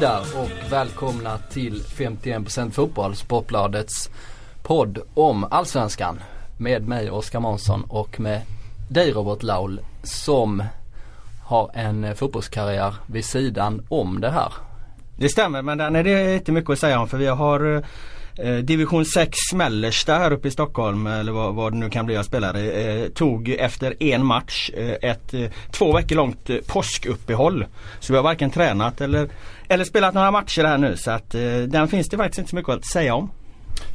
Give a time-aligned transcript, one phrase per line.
[0.00, 4.10] Hej där och välkomna till 51% Fotboll, Sportbladets
[4.62, 6.20] podd om Allsvenskan.
[6.58, 8.42] Med mig Oskar Månsson och med
[8.90, 10.62] dig Robert Laul som
[11.44, 14.52] har en fotbollskarriär vid sidan om det här.
[15.16, 17.82] Det stämmer men den är det inte mycket att säga om för vi har eh,
[18.38, 22.14] eh, Division 6 Mellersta här uppe i Stockholm eller vad, vad det nu kan bli
[22.14, 22.70] jag spelare.
[22.70, 27.66] Eh, tog efter en match eh, ett eh, två veckor långt eh, påskuppehåll.
[28.00, 29.28] Så vi har varken tränat eller,
[29.68, 32.56] eller spelat några matcher här nu så att eh, den finns det faktiskt inte så
[32.56, 33.30] mycket att säga om.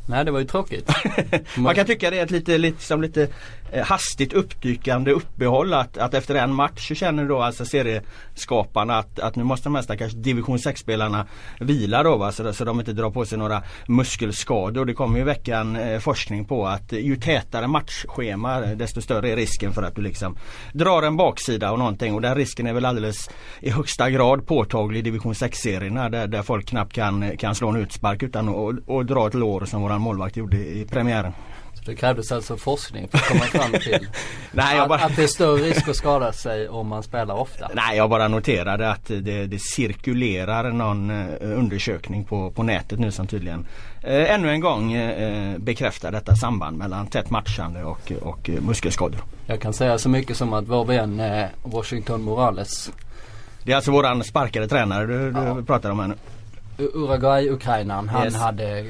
[0.08, 0.90] Nej det var ju tråkigt.
[1.58, 3.28] Man kan tycka det är ett lite, liksom lite
[3.72, 9.20] eh, hastigt uppdykande uppehåll att, att efter en match så känner då alltså serieskaparna att,
[9.20, 11.28] att nu måste de här stackars division 6 spelarna
[11.60, 14.86] vila då va, så, så de inte drar på sig några muskelskador.
[14.86, 19.74] Det kommer ju veckan eh, forskning på att ju tätare matchschema desto större är risken
[19.74, 20.38] för att du liksom
[20.74, 25.00] drar en baksida och någonting och den risken är väl alldeles i högsta grad påtaglig
[25.00, 29.06] i division 6-serierna där, där folk knappt kan, kan slå en utspark utan att och
[29.06, 31.34] dra ett lår som våran målvakt gjorde i premiären.
[31.74, 34.08] Så det krävdes alltså forskning för att komma fram till
[34.52, 34.96] Nej, bara...
[35.00, 37.70] att, att det är större risk att skada sig om man spelar ofta.
[37.74, 43.12] Nej jag bara noterade att det, det cirkulerar någon eh, undersökning på, på nätet nu
[43.12, 43.66] som tydligen
[44.04, 49.20] eh, ännu en gång eh, bekräftar detta samband mellan tätt matchande och, och eh, muskelskador.
[49.46, 52.92] Jag kan säga så mycket som att vår vän eh, Washington Morales
[53.64, 55.58] Det är alltså våran sparkade tränare du, du Ja.
[55.68, 56.16] pratar om här nu.
[56.78, 58.36] Uruguay-Ukrainaren han Yes.
[58.36, 58.86] hade eh,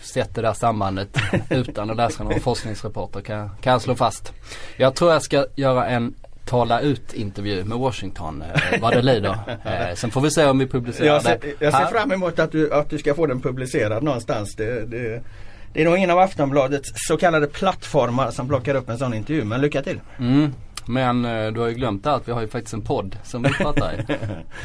[0.00, 1.08] sett det där sambandet
[1.50, 4.32] utan att läsa någon forskningsreporter kan, kan jag slå fast.
[4.76, 6.14] Jag tror jag ska göra en
[6.44, 9.38] tala ut intervju med Washington eh, vad det lider.
[9.64, 11.40] Eh, sen får vi se om vi publicerar Jag det.
[11.58, 11.86] jag ser här.
[11.86, 14.54] fram emot att du, att du ska få den publicerad någonstans.
[14.54, 15.22] Det, det,
[15.72, 19.44] det är nog ingen av Aftonbladets så kallade plattformar som plockar upp en sån intervju
[19.44, 20.00] men lycka till.
[20.18, 20.52] Mm.
[20.86, 23.48] Men eh, du har ju glömt att vi har ju faktiskt en podd som vi
[23.48, 23.96] pratar i.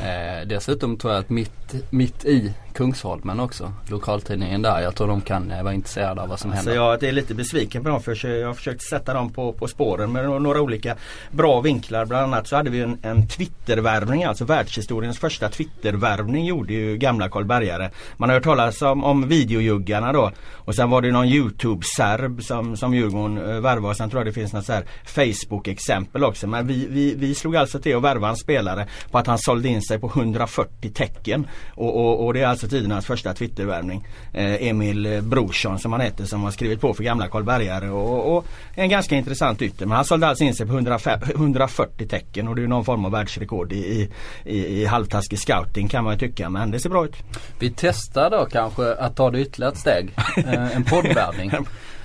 [0.02, 4.82] Eh, dessutom tror jag att mitt, mitt i Kungsholmen också, lokaltidningen där.
[4.82, 6.76] Jag tror de kan eh, vara intresserade av vad som Så händer.
[6.76, 10.12] jag är lite besviken på dem för jag har försökt sätta dem på, på spåren
[10.12, 10.96] med några olika
[11.32, 12.06] bra vinklar.
[12.06, 17.30] Bland annat så hade vi en, en Twittervärvning, alltså världshistoriens första Twittervärvning gjorde ju gamla
[17.30, 17.90] Karlbergare.
[18.18, 22.78] Man har hört talas om, om videojuggarna då och sen var det någon Youtube-serb som,
[22.78, 26.48] som Djurgården eh, värvade och sen tror jag det finns något så här Facebook-exempel också.
[26.48, 29.68] Men vi, vi, vi slog alltså till att värva en spelare på att han sålde
[29.68, 31.48] in sig på 140 tecken.
[31.76, 34.08] Och, och, och det är alltså tidernas första Twittervärvning.
[34.34, 38.46] Eh, Emil Brorsson som han heter som har skrivit på för gamla Karlbergare och, och
[38.76, 39.86] en ganska intressant ytter.
[39.86, 43.06] Men han sålde alltså in sig på 105, 140 tecken och det är någon form
[43.06, 44.10] av världsrekord i, i,
[44.46, 46.50] i, i halvtaskig scouting kan man ju tycka.
[46.50, 47.16] Men det ser bra ut.
[47.60, 50.14] Vi testar då kanske att ta det ytterligare ett steg.
[50.38, 51.52] Eh, en poddvärvning.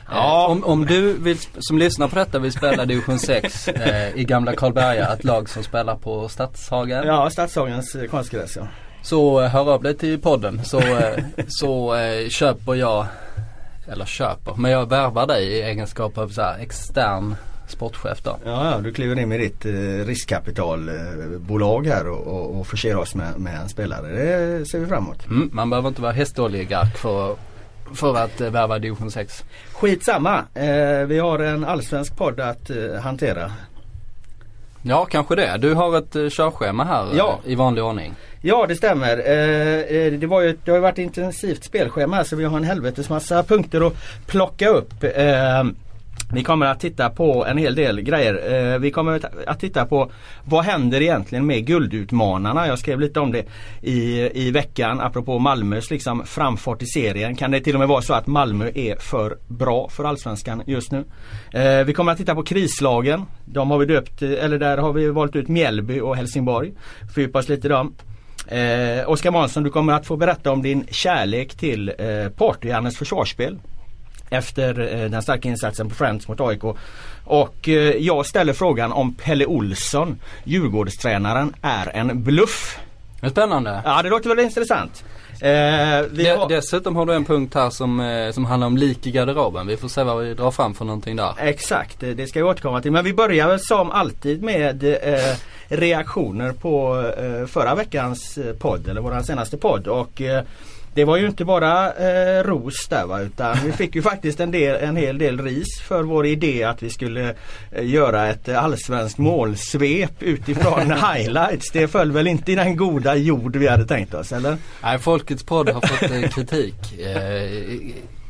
[0.08, 0.44] Ja.
[0.44, 4.24] Eh, om, om du vill, som lyssnar på detta vill spela division 6 eh, i
[4.24, 7.06] gamla Karlberga, ett lag som spelar på Stadshagen.
[7.06, 8.66] Ja, Stadshagens eh, konstgräs ja.
[9.06, 13.06] Så eh, hör av dig till podden så, eh, så eh, köper jag,
[13.88, 17.34] eller köper, men jag värvar dig i egenskap av så extern
[17.68, 18.38] sportchef då.
[18.44, 19.72] Ja, ja, du kliver in med ditt eh,
[20.06, 24.08] riskkapitalbolag här och, och, och förser oss med, med en spelare.
[24.08, 25.26] Det ser vi fram emot.
[25.26, 27.36] Mm, man behöver inte vara hästoligark för,
[27.94, 29.44] för att eh, värva division 6.
[29.72, 30.44] Skitsamma.
[30.54, 33.52] Eh, vi har en allsvensk podd att eh, hantera.
[34.88, 35.56] Ja, kanske det.
[35.58, 37.38] Du har ett eh, körschema här eh, Ja.
[37.44, 38.14] i vanlig ordning.
[38.42, 39.18] Ja det stämmer.
[39.18, 42.64] Eh, eh, det, var ju, det har ju varit intensivt spelschema så vi har en
[42.64, 43.94] helvetes massa punkter att
[44.26, 45.04] plocka upp.
[45.04, 45.64] Eh,
[46.32, 48.54] vi kommer att titta på en hel del grejer.
[48.54, 50.10] Eh, vi kommer att titta på
[50.44, 52.66] vad händer egentligen med guldutmanarna.
[52.66, 53.44] Jag skrev lite om det
[53.82, 57.36] i, i veckan apropå Malmös liksom framfart i serien.
[57.36, 60.92] Kan det till och med vara så att Malmö är för bra för Allsvenskan just
[60.92, 61.04] nu?
[61.52, 63.22] Eh, vi kommer att titta på krislagen.
[63.44, 66.72] De har vi döpt, eh, eller där har vi valt ut Mjällby och Helsingborg.
[67.14, 67.94] Fördjupa oss lite i dem.
[68.48, 72.04] Eh, Oskar Månsson du kommer att få berätta om din kärlek till eh,
[72.36, 73.58] Party-Jannes försvarsspel.
[74.30, 76.64] Efter eh, den starka insatsen på Friends mot AIK.
[77.24, 82.78] Och eh, jag ställer frågan om Pelle Olsson, Djurgårdstränaren, är en bluff.
[83.30, 83.82] Spännande.
[83.84, 85.04] Ja det låter väl intressant.
[85.40, 85.48] Eh,
[86.38, 86.48] har...
[86.48, 89.66] Dessutom har du en punkt här som, eh, som handlar om lik i garderoben.
[89.66, 91.34] Vi får se vad vi drar fram för någonting där.
[91.38, 92.92] Exakt, det ska jag återkomma till.
[92.92, 95.36] Men vi börjar väl som alltid med eh,
[95.68, 99.86] reaktioner på eh, förra veckans eh, podd eller våran senaste podd.
[99.86, 100.44] Och eh,
[100.96, 104.50] det var ju inte bara eh, ros där va, utan vi fick ju faktiskt en,
[104.50, 107.34] del, en hel del ris för vår idé att vi skulle
[107.72, 111.70] eh, göra ett allsvenskt målsvep utifrån highlights.
[111.72, 114.56] Det föll väl inte i den goda jord vi hade tänkt oss eller?
[114.82, 117.50] Nej, Folkets podd har fått eh, kritik eh,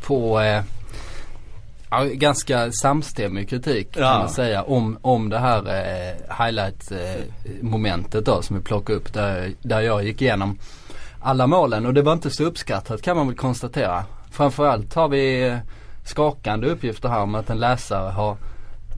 [0.07, 0.63] på eh,
[1.91, 4.19] Ja, ganska samstämmig kritik kan ja.
[4.19, 7.23] man säga om, om det här eh, highlight eh,
[7.61, 10.59] momentet då som vi plockade upp där, där jag gick igenom
[11.27, 14.05] alla målen och det var inte så uppskattat kan man väl konstatera.
[14.31, 15.59] Framförallt har vi eh,
[16.05, 18.37] skakande uppgifter här om att en läsare har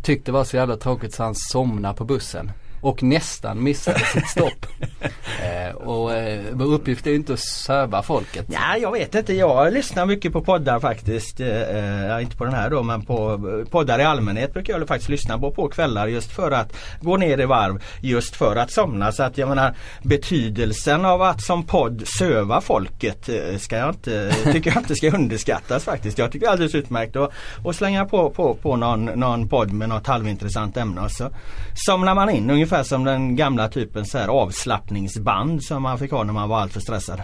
[0.02, 4.28] tyckt det var så jävla tråkigt så han somnade på bussen och nästan missade sitt
[4.28, 4.66] stopp.
[5.42, 8.46] eh, och eh, vår uppgift är ju inte att söva folket.
[8.48, 9.32] Ja, jag vet inte.
[9.32, 11.40] Jag lyssnar mycket på poddar faktiskt.
[11.40, 13.40] Eh, inte på den här då men på
[13.70, 17.40] poddar i allmänhet brukar jag faktiskt lyssna på på kvällar just för att gå ner
[17.40, 17.82] i varv.
[18.00, 19.12] Just för att somna.
[19.12, 24.34] Så att jag menar betydelsen av att som podd söva folket eh, ska jag inte,
[24.52, 26.19] tycker jag inte ska underskattas faktiskt.
[26.19, 27.32] Jag tycker det är alldeles utmärkt att,
[27.64, 31.30] att slänga på, på, på någon, någon podd med något halvintressant ämne och så
[31.75, 36.11] somnar man in ungefär ungefär som den gamla typen så här avslappningsband som man fick
[36.11, 37.23] ha när man var alltör stressad.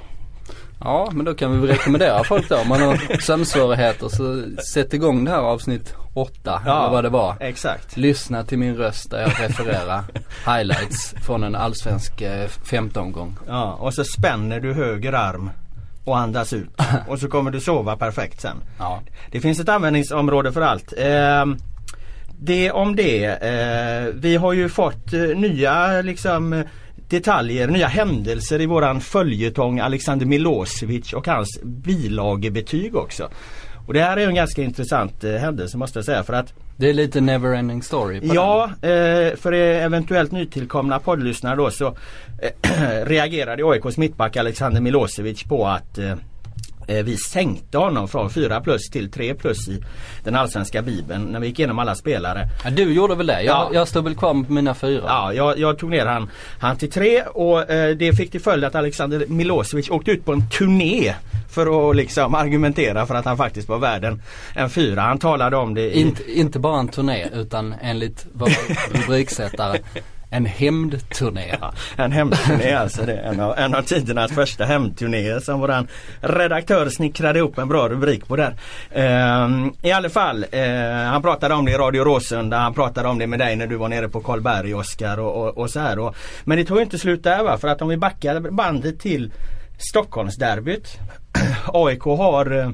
[0.81, 5.25] Ja men då kan vi rekommendera folk då om man har sömnsvårigheter så sätt igång
[5.25, 7.37] det här avsnitt 8 ja, eller vad det var.
[7.41, 7.97] Exakt.
[7.97, 10.05] Lyssna till min röst där jag refererar
[10.47, 13.37] highlights från en allsvensk eh, femte omgång.
[13.47, 15.51] Ja och så spänner du höger arm
[16.05, 16.81] och andas ut.
[17.09, 18.57] och så kommer du sova perfekt sen.
[18.79, 19.01] Ja.
[19.31, 20.93] Det finns ett användningsområde för allt.
[20.99, 21.45] Eh,
[22.41, 23.25] det om det.
[23.25, 26.65] Eh, vi har ju fått eh, nya liksom
[27.09, 33.29] detaljer, nya händelser i våran följetong Alexander Milosevic och hans bilagebetyg också.
[33.87, 36.89] Och det här är en ganska intressant eh, händelse måste jag säga för att Det
[36.89, 41.87] är lite neverending story på Ja, eh, för eventuellt nytillkomna poddlyssnare då så
[42.43, 46.15] eh, reagerade AIKs mittback Alexander Milosevic på att Eh,
[46.87, 49.85] vi sänkte honom från 4 plus till 3 plus i
[50.25, 52.49] den allsvenska bibeln när vi gick igenom alla spelare.
[52.65, 53.43] Ja, du gjorde väl det?
[53.43, 53.71] Jag, ja.
[53.73, 55.03] jag stod väl kvar på mina fyra.
[55.07, 58.65] Ja, jag, jag tog ner han, han till 3 och eh, det fick till följd
[58.65, 61.15] att Alexander Milosevic åkte ut på en turné
[61.51, 64.23] för att liksom argumentera för att han faktiskt var värd en,
[64.55, 65.01] en fyra.
[65.01, 66.01] Han talade om det i...
[66.01, 68.51] Inte, inte bara en turné utan enligt vår
[68.99, 69.79] rubriksättare
[70.31, 71.57] en hämndturné.
[71.97, 73.07] En hämndturné alltså.
[73.07, 75.89] Det är en av, en av tidernas första hämndturnéer som våran
[76.21, 78.57] redaktör snickrade ihop en bra rubrik på där.
[78.97, 80.63] Uh, I alla fall, eh,
[81.07, 82.59] han pratade om det i Radio Råsunda.
[82.59, 85.59] Han pratade om det med dig när du var nere på Karlberg Oskar och, och,
[85.59, 85.99] och, så här.
[85.99, 87.59] Och, men det tog inte slut där va?
[87.59, 89.33] För att om vi backar bandet till
[89.79, 90.99] Stockholmsderbyt.
[91.67, 92.71] AIK har eh,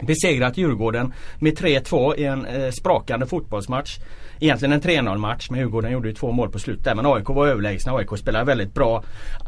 [0.00, 3.98] besegrat Djurgården med 3-2 i en eh, sprakande fotbollsmatch
[4.40, 6.94] egentligen en 3-0 match men Djurgården gjorde ju två mål på slutet där.
[6.94, 7.92] Men AIK var överlägsna.
[7.92, 9.02] AIK spelade väldigt bra.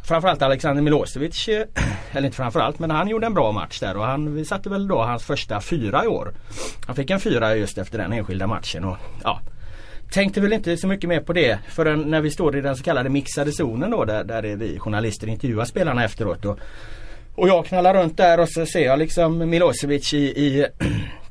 [0.05, 1.62] Framförallt Alexander Milosevic, eh,
[2.12, 4.88] eller inte framförallt men han gjorde en bra match där och han vi satte väl
[4.88, 6.33] då hans första fyra i år.
[6.87, 8.85] Han fick en fyra just efter den enskilda matchen.
[8.85, 9.41] Och, ja,
[10.11, 12.83] Tänkte väl inte så mycket mer på det förrän när vi står i den så
[12.83, 16.44] kallade mixade zonen då där, där vi journalister intervjuar spelarna efteråt.
[16.44, 16.59] Och,
[17.35, 20.67] och jag knallar runt där och så ser jag liksom Milosevic i, i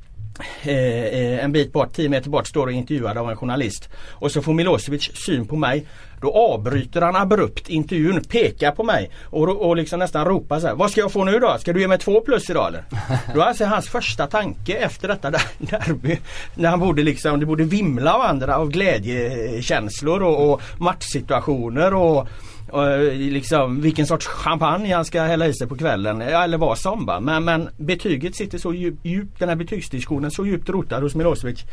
[0.64, 3.90] en bit bort, 10 meter bort, står och intervjuad av en journalist.
[4.12, 5.86] Och så får Milosevic syn på mig.
[6.22, 10.76] Då avbryter han abrupt intervjun, pekar på mig och, och liksom nästan ropar så här.
[10.76, 11.58] Vad ska jag få nu då?
[11.60, 12.84] Ska du ge mig två plus idag eller?
[13.34, 16.18] Då är alltså hans första tanke efter detta derby.
[16.56, 22.28] När han borde liksom, det borde vimla av andra av glädjekänslor och, och matchsituationer och
[22.76, 26.78] och eh, liksom vilken sorts champagne han ska hälla i sig på kvällen eller vad
[26.78, 27.06] som.
[27.06, 27.20] Va?
[27.20, 31.64] Men, men betyget sitter så djupt, djup, den här betygsdiskussionen så djupt rotad hos Milosevic.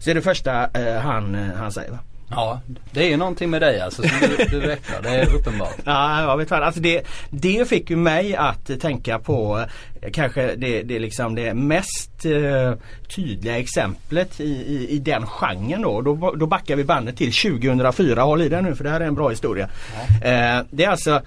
[0.00, 1.90] Så är det första eh, han, eh, han säger.
[1.90, 1.98] Va?
[2.30, 2.60] Ja,
[2.92, 5.02] det är någonting med dig alltså som du, du räknar.
[5.02, 5.74] Det är uppenbart.
[5.84, 9.64] Ja, jag vet alltså det, det fick ju mig att tänka på
[10.02, 12.72] eh, kanske det, det, liksom det mest uh,
[13.16, 16.00] tydliga exemplet i, i, i, den genren då.
[16.00, 16.34] då.
[16.36, 18.22] Då backar vi bandet till 2004.
[18.22, 19.68] Håll i den nu för det här är en bra historia.
[20.22, 20.58] Ja.
[20.58, 21.22] Uh, det är alltså Eh,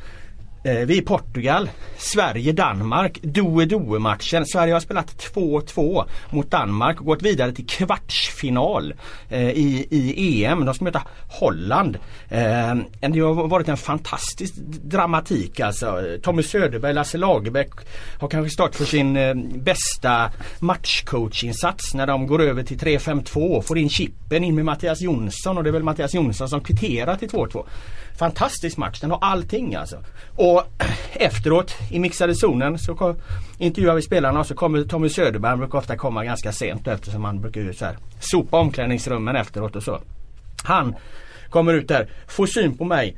[0.63, 1.69] Eh, vi är i Portugal.
[1.97, 3.19] Sverige-Danmark.
[3.21, 4.45] Doe-Doe matchen.
[4.45, 8.93] Sverige har spelat 2-2 mot Danmark och gått vidare till kvartsfinal
[9.29, 10.65] eh, i, i EM.
[10.65, 11.97] De ska möta Holland.
[12.29, 16.03] Eh, det har varit en fantastisk dramatik alltså.
[16.21, 17.71] Tommy Söderberg, Lasse Lagerbäck
[18.19, 23.65] har kanske stått för sin eh, bästa matchcoachinsats när de går över till 3-5-2 och
[23.65, 27.15] får in chippen in med Mattias Jonsson och det är väl Mattias Jonsson som kvitterar
[27.15, 27.65] till 2-2.
[28.19, 30.03] Fantastisk match, den har allting alltså.
[30.35, 30.63] Och
[31.13, 33.15] efteråt i mixade zonen så kom,
[33.57, 35.49] intervjuar vi spelarna och så kommer Tommy Söderberg.
[35.49, 39.75] Han brukar ofta komma ganska sent eftersom han brukar ju så här, sopa omklädningsrummen efteråt
[39.75, 39.99] och så.
[40.63, 40.95] Han
[41.49, 43.17] kommer ut där, får syn på mig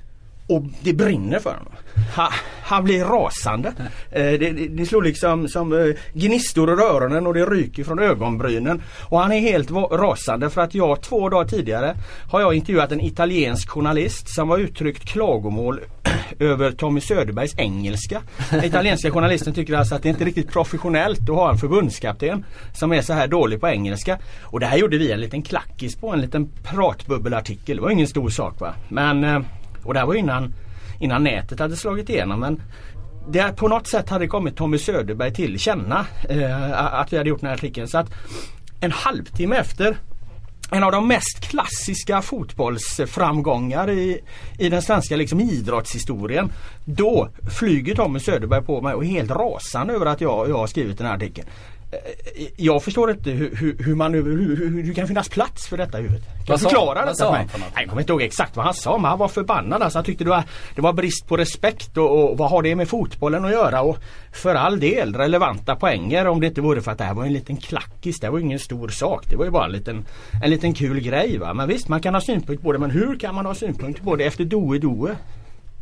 [0.52, 1.74] och det brinner för honom.
[2.14, 2.32] Han,
[2.64, 3.74] han blir rasande.
[4.12, 8.00] Eh, det, det, det slår liksom som eh, gnistor i öronen och det ryker från
[8.00, 8.82] ögonbrynen.
[9.00, 11.96] Och han är helt rasande för att jag två dagar tidigare
[12.32, 15.80] har jag intervjuat en italiensk journalist som har uttryckt klagomål
[16.40, 18.22] över Tommy Söderbergs engelska.
[18.50, 22.46] Den italienska journalisten tycker alltså att det inte är riktigt professionellt att ha en förbundskapten
[22.74, 24.20] som är så här dålig på engelska.
[24.42, 27.78] Och det här gjorde vi en liten klackis på, en liten pratbubbelartikel.
[27.78, 28.74] Det var ingen stor sak va.
[28.90, 29.40] Men, eh,
[29.84, 30.54] och det här var innan,
[31.00, 32.40] innan nätet hade slagit igenom.
[32.40, 32.62] Men
[33.30, 37.42] det på något sätt hade kommit Tommy Söderberg till känna eh, att vi hade gjort
[37.42, 37.88] den här artikeln.
[37.88, 38.14] Så att
[38.82, 39.98] en halvtimme efter
[40.72, 44.20] en av de mest klassiska fotbollsframgångar i,
[44.60, 46.52] i den svenska liksom, idrottshistorien.
[46.86, 50.68] Då flyger Tommy Söderberg på mig och är helt rasande över att jag, jag har
[50.68, 51.48] skrivit den här artikeln.
[51.92, 51.98] Eh,
[52.58, 56.00] Jag förstår inte hur, hur, hur man hur, hur, det kan finnas plats för detta
[56.00, 56.26] i huvudet.
[56.26, 57.70] Kan Vad du förklara detta sa för mig?
[57.76, 59.82] Jag kommer inte ihåg exakt vad han sa men han var förbannad.
[59.82, 60.44] Alltså, han tyckte det var,
[60.76, 63.82] det var brist på respekt och, och vad har det med fotbollen att göra?
[63.82, 63.98] Och
[64.34, 67.34] för all del relevanta poänger om det inte vore för att det här var en
[67.34, 68.20] liten klackis.
[68.20, 69.26] Det var ingen stor sak.
[69.30, 70.06] Det var ju bara en liten,
[70.44, 71.38] en liten kul grej.
[71.38, 71.54] Va?
[71.54, 74.16] Men visst man kan ha synpunkt på det men hur kan man ha synpunkt på
[74.16, 75.16] det efter doe doe?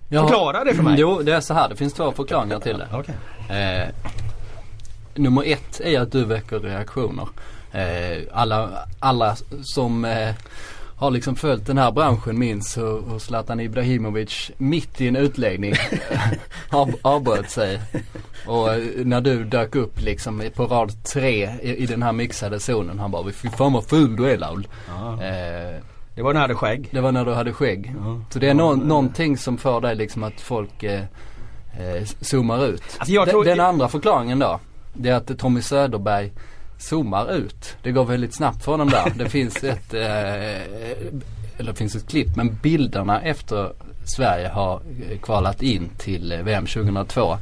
[0.09, 0.95] Förklara det för mig.
[0.99, 1.69] Jo, det är så här.
[1.69, 2.87] Det finns två förklaringar till det.
[2.93, 3.15] Okej.
[3.49, 3.87] Eh,
[5.19, 7.27] nummer ett är att du väcker reaktioner.
[7.71, 10.33] Eh, alla, alla som eh,
[10.95, 15.73] har liksom följt den här branschen minns hur, hur Zlatan Ibrahimovic mitt i en utläggning
[16.69, 17.79] av, avbröt sig.
[18.47, 22.59] Och eh, när du dök upp liksom på rad tre i, i den här mixade
[22.59, 22.99] zonen.
[22.99, 24.67] Han bara fy fan vad ful du är Laul.
[24.87, 25.13] Ja.
[25.23, 25.75] Eh,
[26.15, 26.87] Det var när jag hade skägg.
[26.91, 27.95] det var när du hade skägg.
[28.03, 28.21] Ja.
[28.29, 31.01] Så det är nå- någonting som får dig liksom att folk eh,
[31.79, 32.83] eh, zoomar ut.
[32.97, 34.59] Alltså Den- Den andra förklaringen då.
[34.93, 36.31] Det är att Tommy Söderberg
[36.77, 37.75] zoomar ut.
[37.83, 39.13] Det går väldigt snabbt för honom där.
[39.15, 40.61] Det finns ett, eh,
[41.57, 43.71] eller finns ett klipp men bilderna efter
[44.03, 47.37] Sverige har eh, kvalat in till eh, VM 2002.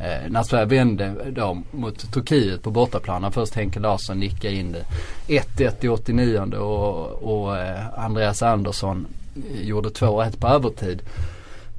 [0.00, 3.32] Eh, när Sverige vände då mot Turkiet på bortaplan.
[3.32, 4.84] Först Henke Larsson nickade in det.
[5.28, 11.02] 1-1 i 89 och, och eh, Andreas Andersson eh, gjorde 2-1 på övertid.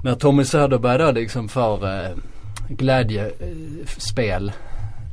[0.03, 2.09] När Tommy Söderberg då liksom får eh,
[2.69, 4.51] glädjespel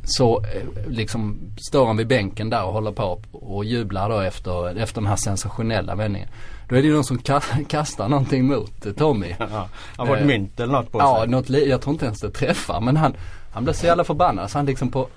[0.04, 1.37] så eh, liksom
[1.68, 5.16] står han vid bänken där och håller på och jublar då efter, efter den här
[5.16, 6.28] sensationella vändningen.
[6.68, 9.34] Då är det ju någon som ka- kastar någonting mot Tommy.
[9.38, 9.68] Ja.
[9.96, 11.28] Han var ett Eh, mynt eller något på Ja, sig.
[11.28, 13.14] något li- jag tror inte ens det träffar men han,
[13.52, 15.08] han blir så jävla förbannad så han liksom på,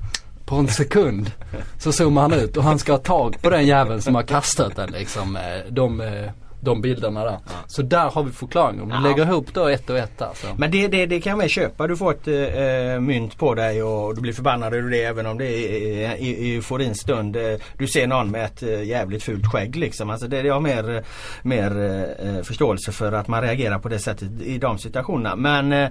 [0.46, 1.32] på en sekund
[1.80, 4.76] så zoomar han ut och han ska ha tag på den jäveln som har kastat
[4.76, 5.36] den liksom.
[5.36, 6.02] eh, De,
[6.60, 7.38] de bilderna där.
[7.68, 8.82] Så där har vi förklaringen.
[8.84, 9.00] Om du Ja.
[9.02, 10.48] lägger ihop då ett och ett där så.
[10.58, 11.88] Men det, det, det kan jag med köpa.
[11.88, 15.38] Du får ett eh, mynt på dig och du blir förbannad över det även om
[15.38, 17.36] det är i, i euforins stund.
[17.36, 17.44] Eh,
[17.78, 20.10] Du ser någon med ett eh, jävligt fult skägg liksom.
[20.10, 21.04] Alltså det, jag har mer,
[21.42, 21.72] mer
[22.24, 25.36] eh, förståelse för att man reagerar på det sättet i de situationerna.
[25.36, 25.90] Men eh,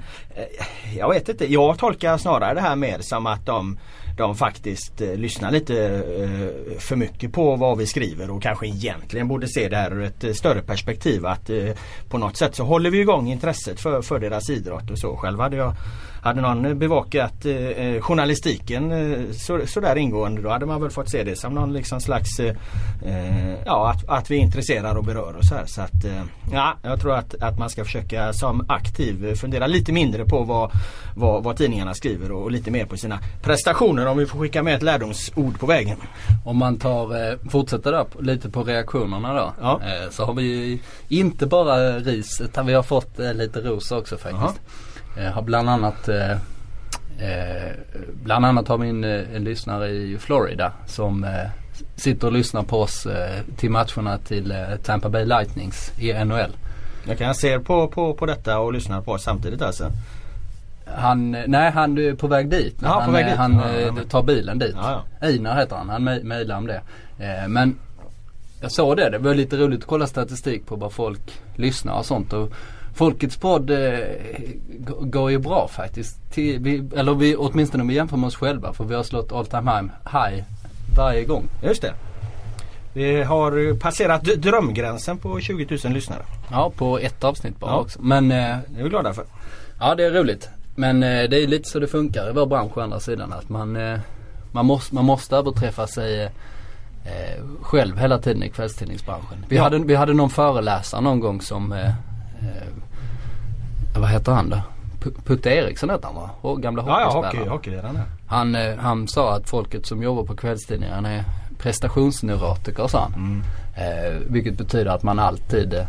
[0.98, 1.52] jag vet inte.
[1.52, 3.78] Jag tolkar snarare det här mer som att de
[4.16, 9.28] de faktiskt eh, lyssnar lite eh, för mycket på vad vi skriver och kanske egentligen
[9.28, 11.26] borde se det här ur ett eh, större perspektiv.
[11.26, 11.70] Att eh,
[12.08, 15.16] på något sätt så håller vi igång intresset för, för deras idrott och så.
[15.16, 15.72] Själv hade jag
[16.26, 20.90] hade någon bevakat eh, eh, journalistiken eh, så, så där ingående då hade man väl
[20.90, 22.56] fått se det som någon liksom slags eh,
[23.04, 25.66] eh, Ja att, att vi intresserar och berör så här.
[25.66, 29.66] Så att eh, ja, jag tror att, att man ska försöka som aktiv eh, fundera
[29.66, 30.70] lite mindre på vad,
[31.16, 34.62] vad, vad tidningarna skriver och, och lite mer på sina prestationer om vi får skicka
[34.62, 35.96] med ett lärdomsord på vägen.
[36.44, 39.52] Om man tar, eh, fortsätter där lite på reaktionerna då.
[39.60, 39.80] Ja.
[39.82, 44.16] Eh, så har vi inte bara ris utan vi har fått eh, lite ros också
[44.16, 44.60] faktiskt.
[45.18, 46.30] Eh, har bland annat eh,
[47.18, 47.72] eh,
[48.22, 51.26] Bland annat har vi en, eh, en lyssnare i Florida som
[51.96, 53.06] sitter och lyssnar på oss
[53.56, 56.56] till matcherna till Tampa Bay Lightnings i NHL.
[57.08, 59.90] Jag kan se på, på, på detta och lyssna på oss samtidigt alltså.
[60.86, 62.76] Han, nej han är på väg dit.
[62.82, 63.34] Ja, på han, väg dit.
[63.36, 64.74] han Ja, ja, men- tar bilen dit.
[64.76, 65.88] Ja, Einar heter han.
[65.88, 66.80] Han mej- mejlade om det.
[67.48, 67.78] Men
[68.60, 69.10] jag såg det.
[69.10, 72.32] Det var lite roligt att kolla statistik på vad folk lyssnar och sånt.
[72.32, 72.52] Och
[72.96, 73.98] Folkets podd eh,
[75.00, 76.30] går ju bra faktiskt.
[76.32, 78.72] Till, vi, eller vi, åtminstone om vi jämför med oss själva.
[78.72, 80.42] För vi har slått all time high,
[80.96, 81.48] varje gång.
[81.62, 81.92] Just det.
[82.92, 86.22] Vi har passerat drömgränsen på 20 000 lyssnare.
[86.50, 87.76] Ja, på ett avsnitt bara Ja.
[87.80, 87.98] också.
[88.02, 89.24] Men eh, Det är vi glada för.
[89.80, 90.48] Ja det är roligt.
[90.74, 93.32] Men eh, det är lite så det funkar i vår bransch å andra sidan.
[93.32, 93.98] Att man, eh,
[94.52, 96.30] man, måste, man måste överträffa sig eh,
[97.04, 99.44] eh, själv hela tiden i kvällstidningsbranschen.
[99.48, 99.62] Vi, Ja.
[99.62, 101.90] hade, vi hade någon föreläsare någon gång som, eh,
[104.00, 104.60] vad heter han då?
[105.24, 106.30] Putte Eriksson heter han va?
[106.40, 107.38] Och gamla Ja, ja hockeyspelaren.
[107.38, 108.00] hockey, hockeyledaren.
[108.26, 111.24] Han, eh, han sa att folket som jobbar på kvällstidningarna är
[111.58, 113.14] prestationsneurotiker sa han.
[113.14, 113.42] Mm.
[113.76, 115.84] Eh, vilket betyder att man alltid eh,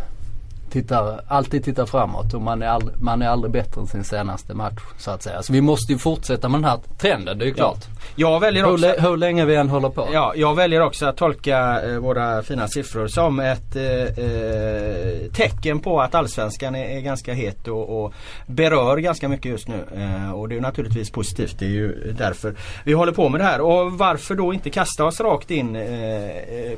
[0.69, 4.53] tittar, alltid tittar framåt och man är, ald- man är aldrig bättre än sin senaste
[4.53, 5.41] match så att säga.
[5.43, 7.85] Så vi måste ju fortsätta med den här trenden, det är ju klart.
[8.15, 10.07] Jag väljer Hur, också lä- hur länge vi än håller på.
[10.13, 15.79] Ja, jag väljer också att tolka eh, våra fina siffror som ett eh, eh, tecken
[15.79, 18.13] på att allsvenskan är, är ganska het och, och
[18.47, 19.83] berör ganska mycket just nu.
[19.95, 21.55] Eh, och det är naturligtvis positivt.
[21.59, 23.61] Det är ju därför vi håller på med det här.
[23.61, 25.83] Och varför då inte kasta oss rakt in eh,
[26.25, 26.31] eh,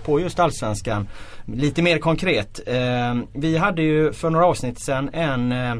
[0.05, 1.07] på just allsvenskan
[1.55, 2.59] lite mer konkret.
[2.67, 5.75] Eh, vi hade ju för några avsnitt sedan en eh,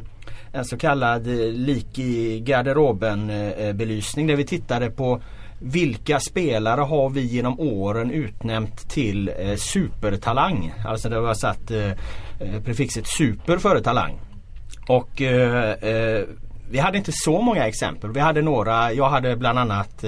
[0.51, 5.21] en så kallad eh, lik i garderoben eh, belysning där vi tittade på
[5.61, 10.73] vilka spelare har vi genom åren utnämnt till eh, supertalang?
[10.85, 11.91] Alltså där vi har satt eh,
[12.65, 14.19] prefixet super före talang.
[14.87, 16.23] Och eh, eh,
[16.71, 18.11] vi hade inte så många exempel.
[18.11, 20.03] Vi hade några, jag hade bland annat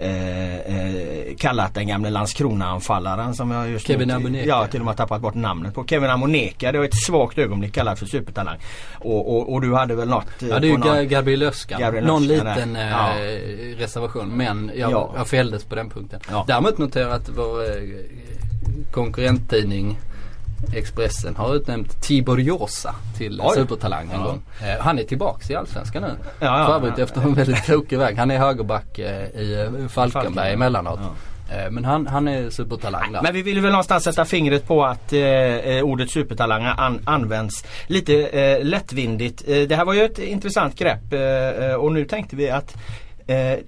[0.00, 4.48] eh, eh, kallat den gamle Landskrona-anfallaren som jag just Kevin Amoneka.
[4.48, 5.84] Ja, till och med tappat bort namnet på.
[5.86, 8.56] Kevin Amoneka, det var ett svagt ögonblick kallat för supertalang.
[8.98, 10.42] Och, och, och du hade väl något?
[10.42, 11.52] eh, Ja det är ju någon- Ga- Gabriel.
[11.68, 13.12] Gabriel Någon liten eh, Ja.
[13.78, 15.12] reservation men jag, Ja.
[15.16, 16.20] jag fälldes på den punkten.
[16.30, 16.44] Ja.
[16.48, 17.82] Däremot noterar jag att vår eh,
[18.92, 19.98] konkurrenttidning
[20.74, 23.54] Expressen har utnämnt Tibor Josa till Oj.
[23.54, 24.26] supertalang en Ja.
[24.26, 24.42] gång.
[24.62, 26.08] Eh, han är tillbaks i Allsvenskan nu.
[26.40, 28.16] Ja, ja, För övrigt efter en väldigt krokig väg.
[28.18, 31.00] Han är högerback eh, i eh, Falkenberg emellanåt.
[31.70, 33.22] Men han, han är supertalang där.
[33.22, 35.20] Men vi vill väl någonstans sätta fingret på att eh,
[35.82, 39.46] ordet supertalang an, används lite eh, lättvindigt.
[39.46, 42.76] Det här var ju ett intressant grepp eh, och nu tänkte vi att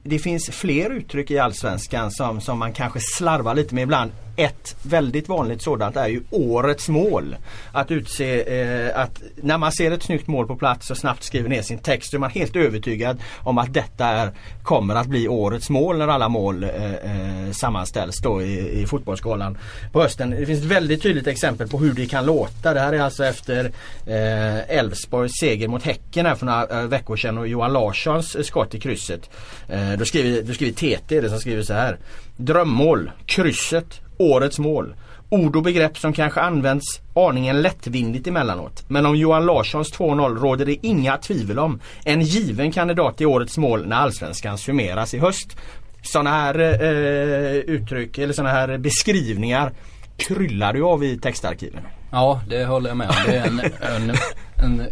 [0.02, 4.10] det finns fler uttryck i Allsvenskan som, som man kanske slarvar lite med ibland.
[4.40, 7.36] Ett väldigt vanligt sådant är ju årets mål.
[7.72, 11.48] Att utse eh, att när man ser ett snyggt mål på plats och snabbt skriver
[11.48, 14.30] ner sin text så är man helt övertygad om att detta är,
[14.62, 19.58] kommer att bli årets mål när alla mål eh, eh sammanställs då i, i fotbollsskalan
[19.92, 20.30] på hösten.
[20.30, 22.74] Det finns ett väldigt tydligt exempel på hur det kan låta.
[22.74, 23.64] Det här är alltså efter
[24.06, 28.42] eh, Elfsborgs seger mot Häcken här för några eh, veckor sedan och Johan Larssons eh,
[28.42, 29.30] skott i krysset.
[29.68, 31.98] Eh, då skriver, då skriver TT det som skriver så här.
[32.36, 34.94] Drömmål, krysset, årets mål.
[35.28, 38.84] Ord och begrepp som kanske används aningen lättvindigt emellanåt.
[38.88, 41.80] Men om Johan Larssons 2-0 råder det inga tvivel om.
[42.04, 45.56] En given kandidat till årets mål när Allsvenskan summeras i höst.
[46.02, 49.72] Sådana här eh, uttryck eller sådana här beskrivningar
[50.16, 51.82] kryllar du av i textarkiven.
[52.12, 53.14] Ja det håller jag med om.
[53.26, 54.16] Det är en, en,
[54.56, 54.86] en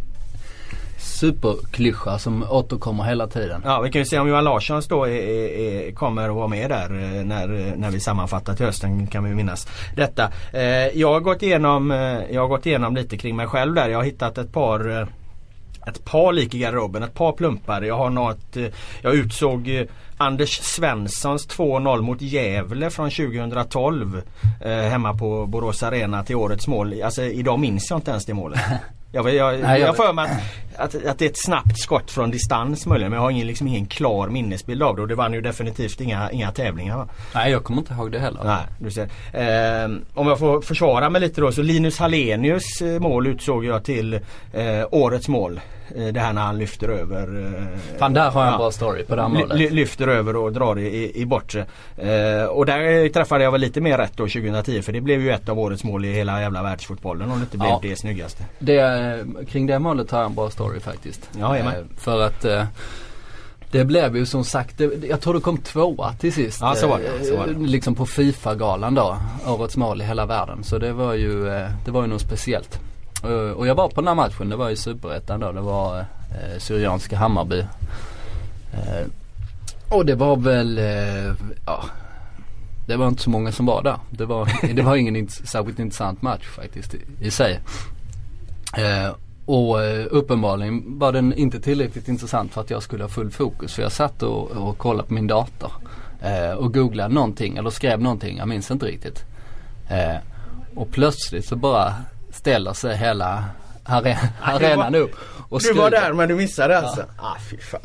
[1.19, 3.63] superklyscha som återkommer hela tiden.
[3.65, 6.71] Ja vi kan ju se om Johan Larssons då är, är, kommer att vara med
[6.71, 10.33] där eh, när, när vi sammanfattar till hösten kan vi minnas detta.
[10.53, 13.89] Eh, jag, har gått igenom, eh, jag har gått igenom lite kring mig själv där.
[13.89, 15.07] Jag har hittat ett par eh,
[15.89, 17.83] ett par lik i garderoben, ett par plumpar.
[17.83, 18.67] Jag har något, eh,
[19.03, 24.23] jag utsåg eh, Anders Svenssons 2-0 mot Gävle från 2012
[24.61, 27.03] eh, hemma på Borås Arena till årets mål.
[27.03, 28.61] Alltså idag minns jag inte ens det målet.
[29.13, 30.31] Jag, jag, Nej, jag, jag- för mig
[30.77, 33.47] att, att, att det är ett snabbt skott från distans möjligen men jag har ingen,
[33.47, 36.97] liksom ingen klar minnesbild av det och det vann ju definitivt inga, inga tävlingar.
[36.97, 37.09] Va?
[37.35, 38.41] Nej jag kommer inte ihåg det heller.
[38.45, 39.03] Nej, du ser.
[39.33, 43.85] Eh, om jag får försvara mig lite då så Linus Hallenius eh, mål utsåg jag
[43.85, 44.15] till
[44.53, 45.61] eh, årets mål.
[45.97, 47.45] Eh, det här när han lyfter över.
[47.59, 48.59] Eh, Fan där har jag en ja.
[48.59, 49.59] bra story på det här målet.
[49.59, 51.67] ly- lyfter över och drar i, i, bortre.
[51.97, 55.31] Eh, och där träffade jag väl lite mer rätt då 2010 för det blev ju
[55.31, 57.79] ett av årets mål i hela jävla världsfotbollen om det inte blev Ja.
[57.83, 58.43] det snyggaste.
[58.59, 61.31] Det, kring det målet har jag en bra story faktiskt.
[61.41, 61.89] Ja, jajamän.
[61.97, 62.45] För att
[63.71, 66.59] det blev ju som sagt, det, jag tror det kom tvåa till sist.
[66.61, 67.53] Ja, så var det, så var det.
[67.67, 69.17] Liksom på Fifa-galan då.
[69.47, 70.65] Årets mål i hela världen.
[70.65, 71.45] Så det var ju,
[71.85, 72.81] det var ju något speciellt.
[73.25, 75.53] Eh, och jag var på den här matchen, det var i Superettan då.
[75.53, 77.59] Det var eh, Syrianska Hammarby.
[78.73, 79.07] Eh,
[79.89, 81.35] och det var väl, eh,
[81.67, 81.85] ja.
[82.87, 83.97] Det var inte så många som var där.
[84.11, 87.61] Det var, det var ingen int- särskilt intressant match faktiskt i, i sig.
[88.77, 89.15] Eh,
[89.47, 93.75] och eh, uppenbarligen var den inte tillräckligt intressant för att jag skulle ha full fokus.
[93.75, 95.73] För jag satt och, och kollade på min dator.
[96.23, 99.25] Eh, och googlade någonting eller skrev någonting, jag minns inte riktigt.
[99.91, 100.17] Eh,
[100.75, 101.95] och plötsligt så bara
[102.39, 103.45] ställer sig hela
[103.85, 105.15] are- Ja, var- arenan upp.
[105.49, 106.03] Och du var skriker.
[106.05, 107.05] där men du missade alltså?
[107.19, 107.81] Ah fy fan.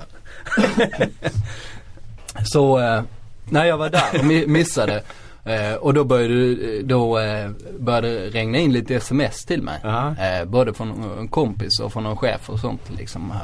[2.43, 3.03] Så eh,
[3.45, 5.03] när jag var där och mi- missade
[5.45, 9.81] eh, och då började, då, eh, började regna in lite sms till mig.
[9.83, 10.15] Aha.
[10.15, 13.31] Eh, både från en kompis och från en chef och sånt liksom.
[13.31, 13.37] Eh,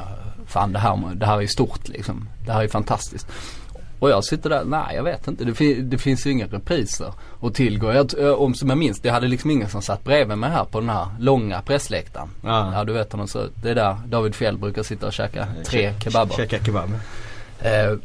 [0.46, 2.28] Fan det här, det här är stort liksom.
[2.46, 3.26] Det här är fantastiskt.
[4.00, 5.44] Och jag sitter där, nej jag vet inte.
[5.44, 7.92] Det, fin det finns ju inga repriser att tillgå.
[7.92, 10.80] Jag, om som jag minns, det hade liksom ingen som satt bredvid mig här på
[10.80, 12.28] den här långa pressläktaren.
[12.44, 13.52] Ja, ja du vet hur den ser ut.
[13.62, 16.34] Det är där David Fjell brukar sitta och käka tre kebaber.
[16.34, 16.90] Käka kebab.
[17.60, 17.96] Eh,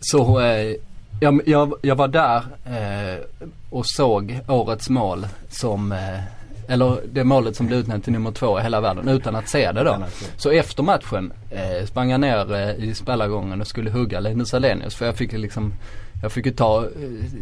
[0.00, 0.76] så eh,
[1.20, 3.20] jag, jag, jag, var där eh,
[3.70, 6.20] och såg årets mål som eh,
[6.68, 9.72] eller det målet som blev utnämnt till nummer två i hela världen utan att se
[9.72, 10.04] det då.
[10.36, 14.94] Så efter matchen eh, sprang jag ner eh, i spelargången och skulle hugga Linus Alenius
[14.94, 15.72] för jag fick liksom
[16.22, 16.90] jag fick ju ta, eh,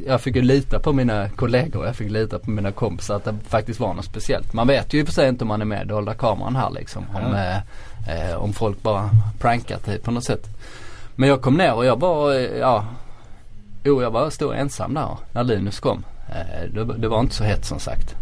[0.07, 3.35] jag fick ju lita på mina kollegor, jag fick lita på mina kompisar att det
[3.49, 4.53] faktiskt var något speciellt.
[4.53, 6.71] Man vet ju i och för sig inte om man är med dolda kameran här
[6.71, 7.05] liksom.
[7.15, 7.63] Om, mm.
[8.09, 10.49] eh, om folk bara prankar typ på något sätt.
[11.15, 12.85] Men jag kom ner och jag var, eh, ja,
[13.85, 16.05] jo jag var stod ensam där när Linus kom.
[16.75, 18.17] Det, det var inte så hett som sagt.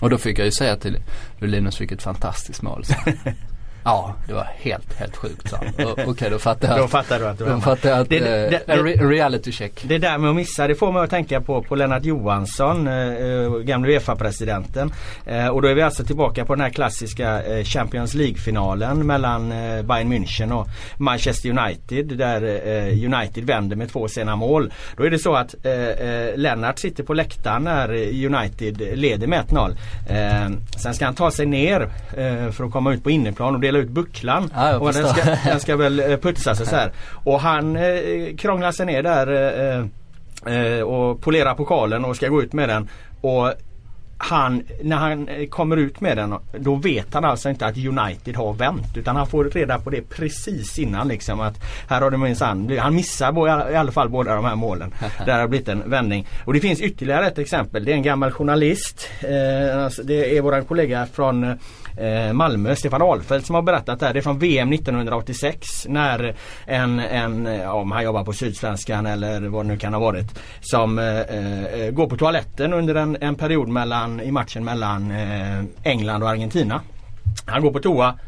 [0.00, 0.98] Och då fick jag ju säga till
[1.40, 2.84] Linus vilket fantastiskt mål.
[3.86, 5.68] Ja, det var helt, helt sjukt han.
[5.78, 6.78] Okej, okay, då fattar jag.
[6.78, 9.52] Då fattar du att du Då fattar jag att, det, det, det, en re reality
[9.52, 9.84] check.
[9.84, 12.94] Det där med att missa, det får mig att tänka på, på Lennart Johansson, eh,
[12.94, 14.92] eh gamle Uefa-presidenten.
[15.26, 19.52] Eh, och då är vi alltså tillbaka på den här klassiska eh, Champions League-finalen mellan
[19.52, 20.66] eh, Bayern München och
[20.98, 22.06] Manchester United.
[22.18, 24.72] Där eh, United vänder med två sena mål.
[24.96, 25.54] Då är det så att
[26.34, 27.88] Lennart sitter på läktaren när
[28.26, 29.76] United leder med 1-0.
[30.78, 31.90] sen ska han ta sig ner
[32.52, 34.50] för att komma ut på inneplan och dela ställa ut bucklan.
[34.54, 36.92] Ja, och den ska, den ska väl eh, putsas och så här.
[37.24, 39.26] Och han eh, krånglar sig ner där
[40.46, 42.88] eh, eh, och polerar pokalen och ska gå ut med den.
[43.20, 43.52] Och
[44.18, 48.36] han, när han eh, kommer ut med den då vet han alltså inte att United
[48.36, 51.54] har vänt utan han får reda på det precis innan liksom att
[51.88, 54.94] här har det minsann, han missar i alla fall båda de här målen.
[55.26, 56.26] Där har det blivit en vändning.
[56.44, 57.84] Och det finns ytterligare ett exempel.
[57.84, 59.08] Det är en gammal journalist.
[59.20, 61.54] Eh, alltså det är våran kollega från eh,
[61.96, 64.12] Eh, Malmö, Stefan Ahlfeldt som har berättat det här.
[64.12, 69.40] Det är från VM 1986 när en, en eh, om han jobbar på Sydsvenskan eller
[69.40, 70.40] vad det nu kan ha varit.
[70.60, 75.64] Som eh, eh, går på toaletten under en, en period mellan, i matchen mellan eh,
[75.82, 76.80] England och Argentina.
[77.46, 78.18] Han går på toa,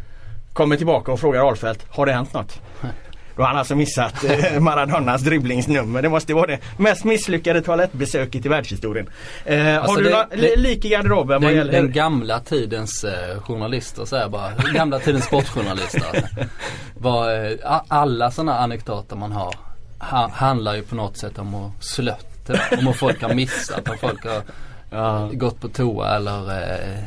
[0.53, 2.63] kommer tillbaka och frågar Ahlfeldt, har det hänt något?
[3.39, 6.03] Då har han alltså missat eh, Maradonas dribblingsnummer.
[6.03, 9.11] Det måste vara det mest misslyckade toalettbesöket i världshistorien.
[9.45, 11.73] Eh, alltså har du det, lik i garderoben vad gäller?
[11.73, 14.53] Den gamla tidens eh, journalister säger jag bara.
[14.75, 16.29] gamla tidens sportjournalister.
[16.99, 19.55] Var, eh, alla sådana anekdoter man har
[19.99, 22.51] ha, handlar ju på något sätt om att slött.
[22.79, 24.43] Om att folk har missat, om folk har
[24.91, 25.31] ja.
[25.33, 26.99] gått på toa eller eh,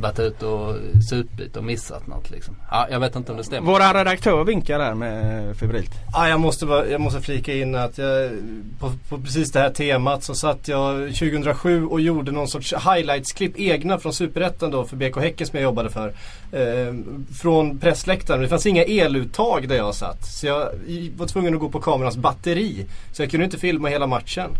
[0.00, 0.76] varit ute och
[1.10, 2.56] supit och missat något liksom.
[2.70, 3.72] Ja, jag vet inte om det stämmer.
[3.72, 5.90] Våra redaktör vinkar där med febrilt.
[6.12, 8.30] Ja, jag måste, bara, jag måste flika in att jag,
[8.78, 13.58] på, på, precis det här temat så satt jag 2007 och gjorde någon sorts highlights-klipp
[13.58, 16.08] egna från Superettan då för BK Häcken som jag jobbade för.
[16.52, 16.94] Eh,
[17.40, 18.42] från pressläktaren.
[18.42, 20.26] Det fanns inga eluttag där jag satt.
[20.26, 20.68] Så jag
[21.16, 22.86] var tvungen att gå på kamerans batteri.
[23.12, 24.50] Så jag kunde inte filma hela matchen.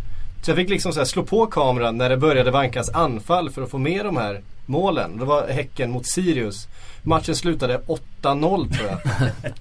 [0.43, 3.71] Så jag fick liksom så slå på kameran när det började vankas anfall för att
[3.71, 5.19] få med de här målen.
[5.19, 6.69] Det var Häcken mot Sirius.
[7.03, 7.81] Matchen slutade
[8.23, 8.99] 8-0 tror jag.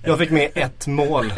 [0.04, 1.34] Jag fick med ett mål.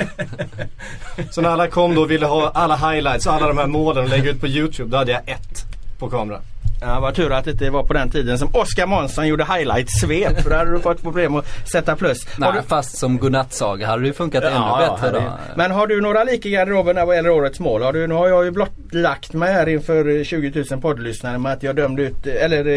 [1.32, 4.04] Så när alla kom då och ville ha alla highlights och alla de här målen
[4.04, 5.66] och lägga ut på YouTube, då hade jag ett
[6.00, 6.42] på kamera.
[6.82, 10.42] Ja, vad tur att det inte var på den tiden som Oskar Månsson gjorde highlight-svep.
[10.42, 12.18] För då hade du fått problem att sätta plus.
[12.38, 12.62] Nej, du...
[12.62, 15.32] fast som godnattsaga hade det funkat ja, ännu bättre då.
[15.56, 17.82] Men har du några lik i garderoben vad gäller årets mål?
[17.82, 21.64] Har du, nu har jag ju blottlagt mig här inför 20 000 poddlyssnare med att
[21.64, 22.68] jag dömde ut, eller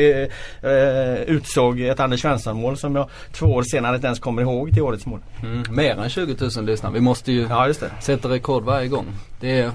[0.62, 4.82] eh, utsåg ett Anders Svensson-mål som jag två år senare inte ens kommer ihåg till
[4.82, 5.20] årets mål.
[5.42, 6.92] Mm, mer än 20 000 lyssnare.
[6.92, 9.06] Vi måste ju ja, sätta rekord varje gång.
[9.40, 9.70] Det är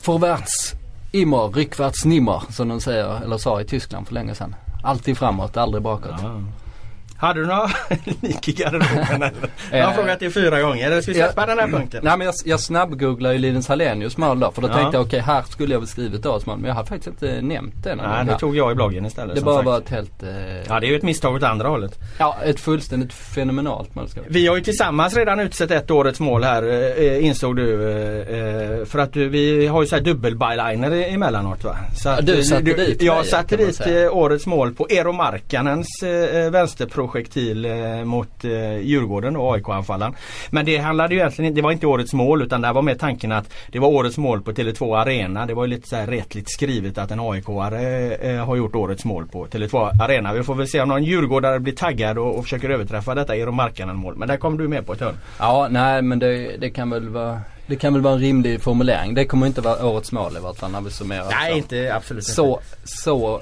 [0.00, 0.74] förvärts
[1.14, 4.54] Immer, rückwärts nimmer som de säger, eller sa i Tyskland för länge sedan.
[4.82, 6.14] Alltid framåt, aldrig bakåt.
[6.22, 6.40] Ja.
[7.24, 7.70] Hade du några
[8.20, 9.30] lik i garderoben?
[9.70, 10.86] Jag har eh, frågat dig fyra gånger.
[10.86, 12.00] Eller ska vi släppa den här punkten?
[12.04, 14.52] Nej men jag, jag snabbgooglade ju Linus Hallenius mål då.
[14.52, 14.72] För då ja.
[14.72, 16.58] tänkte jag okej okay, här skulle jag väl skrivit årets mål.
[16.58, 19.36] Men jag har faktiskt inte nämnt det Nej det tog jag i bloggen istället.
[19.36, 19.66] Det bara sagt.
[19.66, 20.22] var ett helt...
[20.22, 20.28] Eh...
[20.68, 21.98] Ja det är ju ett misstag åt andra hållet.
[22.18, 26.44] Ja ett fullständigt fenomenalt mål ska Vi har ju tillsammans redan utsett ett årets mål
[26.44, 26.62] här
[26.98, 27.90] eh, insåg du.
[28.22, 31.76] Eh, för att du, vi har ju såhär dubbel-byliner emellanåt va?
[31.96, 36.50] Så att, du satte du, dit Jag satte dit årets mål på Eero Markkanens eh,
[36.50, 40.14] vänsterprojektil till eh, mot eh, Djurgården och AIK-anfallaren.
[40.50, 43.32] Men det handlade ju egentligen det var inte årets mål utan det var mer tanken
[43.32, 45.46] att det var årets mål på Tele2 Arena.
[45.46, 49.04] Det var ju lite så här rättligt skrivet att en AIK-are eh, har gjort årets
[49.04, 50.32] mål på Tele2 Arena.
[50.32, 53.52] Vi får väl se om någon djurgårdare blir taggad och, och försöker överträffa detta Eero
[53.52, 54.16] Markkanen mål.
[54.16, 55.14] Men där kommer du med på ett hörn.
[55.38, 59.14] Ja, nej men det, det kan väl vara det kan väl vara en rimlig formulering.
[59.14, 61.26] Det kommer inte vara årets mål i vart fall när vi summerar.
[61.30, 63.40] Nej, inte absolut så, så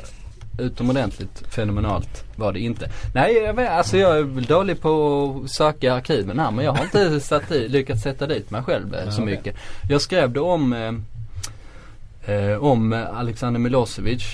[0.58, 2.90] utomordentligt fenomenalt var det inte.
[3.14, 6.72] Nej jag vet, alltså jag är väl dålig på att söka arkiven här men jag
[6.72, 9.56] har inte satt i, lyckats sätta dit mig själv eh, så mycket.
[9.88, 14.24] Jag skrev det om, eh, eh, om Alexander Milosevic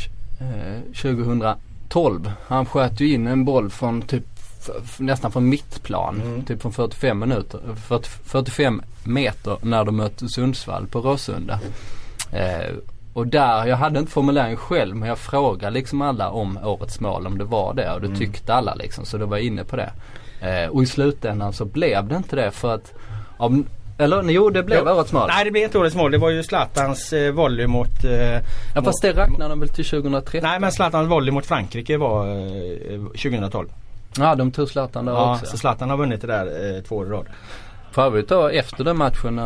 [0.41, 2.33] eh, 2012.
[2.47, 4.25] Han sköt ju in en boll från typ
[4.99, 6.21] nästan från mittplan.
[6.21, 6.45] Mm.
[6.45, 11.61] Typ från 45 minuter, 40, 45 meter när de mötte Sundsvall på Råsunda.
[12.33, 12.75] Eh,
[13.19, 17.27] och där, jag hade inte formuleringen själv men jag frågade liksom alla om årets mål
[17.27, 18.19] om det var det och det Mm.
[18.19, 19.91] tyckte alla liksom så då var jag inne på det.
[20.41, 22.93] Eh, och i slutändan så blev det inte det för att,
[23.39, 23.63] av,
[23.99, 24.93] eller jo det blev Jo.
[24.93, 25.29] årets mål.
[25.29, 26.11] Nej det blev inte årets mål.
[26.11, 28.05] Det var ju Zlatans eh, volley mot...
[28.05, 28.41] Eh,
[28.75, 30.41] ja fast det räknar de väl till 2013?
[30.43, 33.69] nej men Zlatans volley mot Frankrike var eh, 2012.
[34.19, 35.47] Ja de tog Zlatan där Ja, också.
[35.47, 37.27] så Zlatan har vunnit det där eh, två år i rad.
[37.93, 39.39] För övrigt då efter den matchen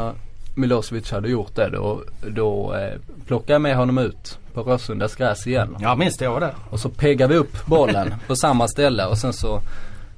[0.54, 5.46] Milosevic hade gjort det då, då eh, plockade jag med honom ut på Råsundas gräs
[5.46, 5.76] igen.
[5.80, 6.54] Ja minns det, jag var där.
[6.70, 9.60] Och så peggade vi upp bollen på samma ställe och sen så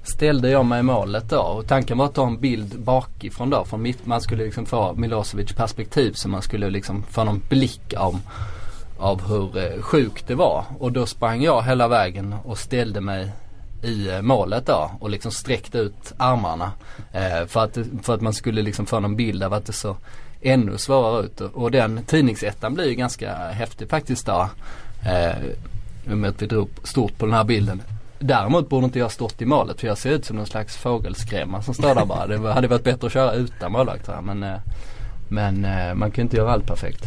[0.02, 1.40] ställde jag mig i målet då.
[1.40, 3.64] Och tanken var att ta en bild bakifrån då.
[3.64, 7.94] Från mitt, man skulle liksom få Milosevic perspektiv så man skulle liksom få någon blick
[7.96, 8.20] av,
[8.98, 10.64] av hur eh, sjukt det var.
[10.78, 13.32] Och då sprang jag hela vägen och ställde mig
[13.82, 16.72] i eh, målet då och liksom sträckte ut armarna.
[17.12, 19.96] Eh, för, att, för att man skulle liksom få någon bild av att det så
[20.44, 21.40] ännu svårare ut.
[21.40, 24.50] Och, den tidningsettan blir ju ganska häftig faktiskt då.
[26.06, 27.82] I och med att vi drog stort på den här bilden.
[28.18, 31.62] Däremot borde inte jag stått i målet för jag ser ut som någon slags fågelskrämma
[31.62, 32.26] som står där bara.
[32.26, 34.10] Det hade varit bättre att köra utan målvakt.
[34.22, 34.58] Men, eh,
[35.28, 37.04] men eh, man kan inte göra allt perfekt.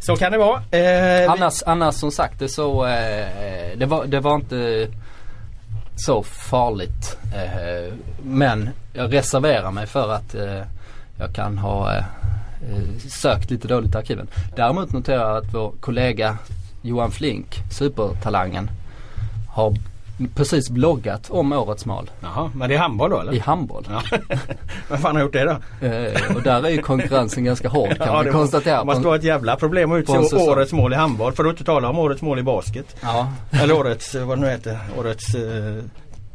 [0.00, 0.62] Så kan det vara.
[0.70, 3.28] Eh, Annars, annars som sagt det så, eh,
[3.76, 4.88] det, var, det var inte
[5.96, 7.18] så farligt.
[7.34, 10.62] Eh, men jag reserverar mig för att eh,
[11.18, 12.04] jag kan ha
[13.08, 14.28] sökt lite dåligt i arkiven.
[14.56, 16.38] Däremot noterar jag att vår kollega
[16.82, 18.70] Johan Flink, supertalangen,
[19.48, 19.74] har
[20.34, 23.34] precis bloggat om årets mål Jaha, men det är handboll då eller?
[23.34, 23.88] i handboll.
[23.90, 24.02] Ja.
[24.88, 25.86] Vem fan har gjort det då?
[25.86, 28.78] Eh, och där är ju konkurrensen ganska hård kan Ja, man det konstatera.
[28.78, 31.32] Det måste vara ett jävla problem att utse årets mål i handboll.
[31.32, 32.96] För att inte tala om årets mål i basket.
[33.00, 35.84] Ja, Eller årets, eh, vad det nu heter, årets eh,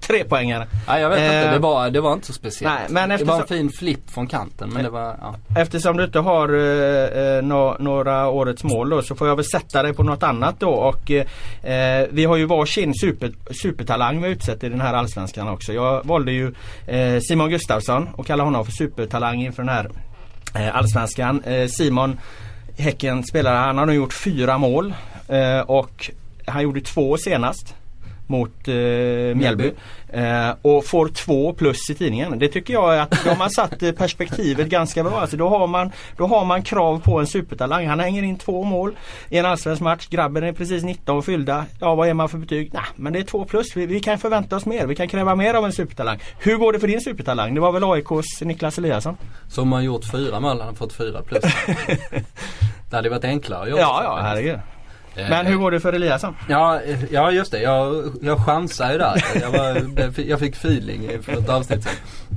[0.08, 0.68] trepoängare.
[0.88, 2.76] Nej jag vet inte, Eh, det var, det var inte så speciellt.
[2.76, 5.36] nej, men det var en eftersom- fin flipp från kanten men det var, ja.
[5.58, 9.46] Eftersom du inte har eh, eh, nå- några årets mål då så får jag väl
[9.46, 13.32] sätta dig på något annat då och eh, vi har ju varsin super,
[13.64, 15.74] supertalang vi utsett i den här allsvenskan också.
[15.74, 16.54] Jag valde ju
[16.88, 19.90] eh, Simon Gustafsson och kallar honom för supertalang inför den här
[20.56, 21.44] eh, allsvenskan.
[21.44, 22.20] Eh, Simon
[22.78, 24.94] Häcken spelare, han har nu gjort fyra mål
[25.28, 26.12] eh, och
[26.48, 27.76] han gjorde två senast
[28.28, 28.74] mot eh,
[29.36, 29.72] Mjällby.
[30.08, 32.40] Eh, och får två plus i tidningen.
[32.40, 35.20] Det tycker jag att de har satt eh, perspektivet ganska bra.
[35.22, 37.88] Alltså då, har man, då har man krav på en supertalang.
[37.88, 38.96] Han hänger in två mål
[39.30, 40.08] i en allsvensk match.
[40.10, 41.66] Grabben är precis 19 fyllda.
[41.80, 42.70] Ja vad är man för betyg?
[42.74, 43.78] Nej men det är två plus.
[43.78, 44.88] Vi, vi kan förvänta oss mer.
[44.88, 46.20] Vi kan kräva mer av en supertalang.
[46.40, 47.56] Hur går det för din supertalang?
[47.56, 49.18] Det var väl AIKs Niklas Eliasson?
[49.48, 51.44] Som har gjort fyra mål, han har fått fyra plus.
[52.90, 54.60] det hade varit enklare att göra Ja ja herregud.
[55.16, 56.36] Eh, Men hur går det för Eliasson?
[56.50, 57.62] Ja, eh, ja just det.
[57.62, 59.24] Jag, jag chansade ju där.
[59.42, 61.94] Jag, var, jag fick feeling för ett avsnitt sen.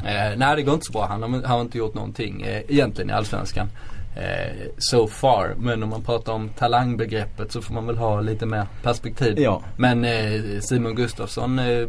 [0.07, 1.07] Eh, nej det går inte så bra.
[1.07, 3.69] Han har, han har inte gjort någonting eh, egentligen i Allsvenskan.
[4.17, 5.55] Eh, so far.
[5.59, 9.39] Men om man pratar om talangbegreppet så får man väl ha lite mer perspektiv.
[9.39, 9.63] Ja.
[9.77, 11.87] Men eh, Simon Gustafsson eh,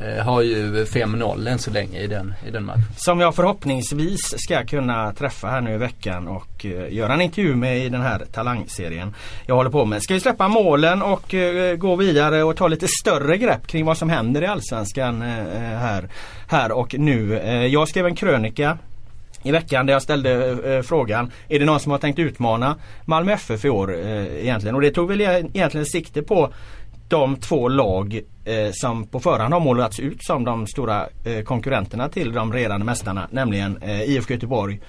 [0.00, 2.82] Eh, har ju 5-0 än så länge i den, i den matchen.
[2.96, 7.56] Som jag förhoppningsvis ska kunna träffa här nu i veckan och eh, göra en intervju
[7.56, 9.14] med i den här talangserien
[9.46, 10.02] jag håller på med.
[10.02, 13.98] Ska vi släppa målen och eh, gå vidare och ta lite större grepp kring vad
[13.98, 16.08] som händer i Allsvenskan här,
[16.48, 17.40] här och nu.
[17.72, 18.78] Jag skrev en krönika
[19.46, 23.32] i veckan där jag ställde eh, frågan Är det någon som har tänkt utmana Malmö
[23.32, 24.74] FF i år eh, egentligen?
[24.74, 26.52] Och det tog väl e-, egentligen sikte på
[27.08, 32.08] de två lag eh, som på förhand har målats ut som de stora eh, konkurrenterna
[32.08, 33.28] till de redan mästarna.
[33.30, 34.80] Nämligen eh, IFK Göteborg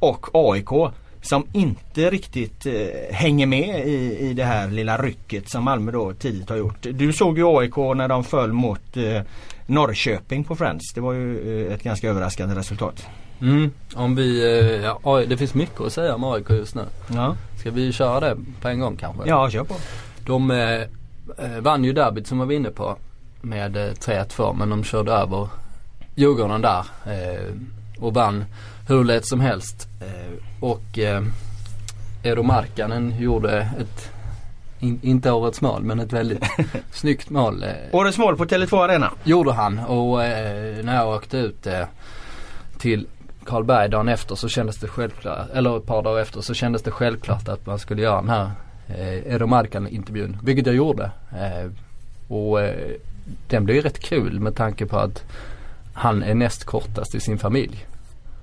[0.00, 0.92] och AIK.
[1.22, 2.72] Som inte riktigt eh,
[3.10, 6.86] hänger med i, i det här lilla rycket som Malmö då tidigt har gjort.
[6.92, 9.22] Du såg ju AIK när de föll mot eh,
[9.66, 10.92] Norrköping på Friends.
[10.94, 13.06] Det var ju eh, ett ganska överraskande resultat.
[13.40, 16.82] Mm, om vi, ja, det finns mycket att säga om AIK just nu.
[17.14, 19.22] Ja, Ska vi köra det på en gång kanske?
[19.28, 19.74] ja kör på.
[20.26, 20.50] De
[21.60, 22.96] vann ju derbyt som vi var inne på
[23.40, 25.48] med eh, 3-2 men de körde över
[26.14, 27.52] Djurgården där eh,
[27.98, 28.44] och vann
[28.88, 29.88] hur lätt som helst.
[30.00, 31.22] Eh, och eh,
[32.22, 34.10] Edo Markkanen gjorde ett,
[34.80, 36.44] in, inte årets mål men ett väldigt
[36.92, 37.62] snyggt mål.
[37.62, 39.10] Eh, Årets mål på Tele2 Arena.
[39.24, 41.86] gjorde han och eh, när jag åkte ut eh,
[42.78, 43.06] till
[43.44, 46.90] Karlberg dagen efter så kändes det självklart, eller ett par dagar efter så kändes det
[46.90, 48.50] självklart att man skulle göra den här
[48.88, 50.36] eh, Edo Markan intervjun.
[50.42, 51.10] Vilket jag gjorde.
[51.32, 51.70] Eh,
[52.28, 52.90] Och eh,
[53.48, 55.24] den ju rätt kul med tanke på att
[55.94, 57.86] han är näst kortast i sin familj.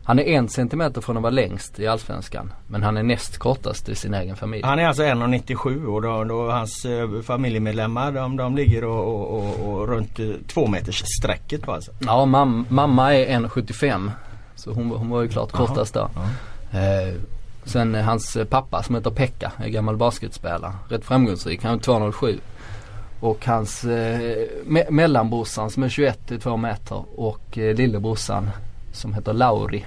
[0.06, 2.54] Han är en centimeter från att vara längst i Allsvenskan.
[2.68, 4.64] Men han är näst kortast i sin egen familj.
[4.66, 9.38] Han är alltså 1,97 och då, då hans eh, familjemedlemmar de, de ligger och, och,
[9.38, 11.92] och, och runt eh, två meters strecket alltså.
[12.00, 14.12] Ja, mam mamma är 1,75.
[14.56, 16.10] Så hon, hon var ju klart kortast då.
[16.72, 17.14] Eh,
[17.66, 20.74] sen eh, hans pappa som heter Pekka, är gammal basketspelare.
[20.90, 21.64] Rätt framgångsrik.
[21.64, 22.40] Han är 2,07.
[23.20, 28.50] Och hans eh, me mellanbrorsan som är 21 till 2 meter och eh, lillebrorsan
[28.92, 29.86] som heter Lauri,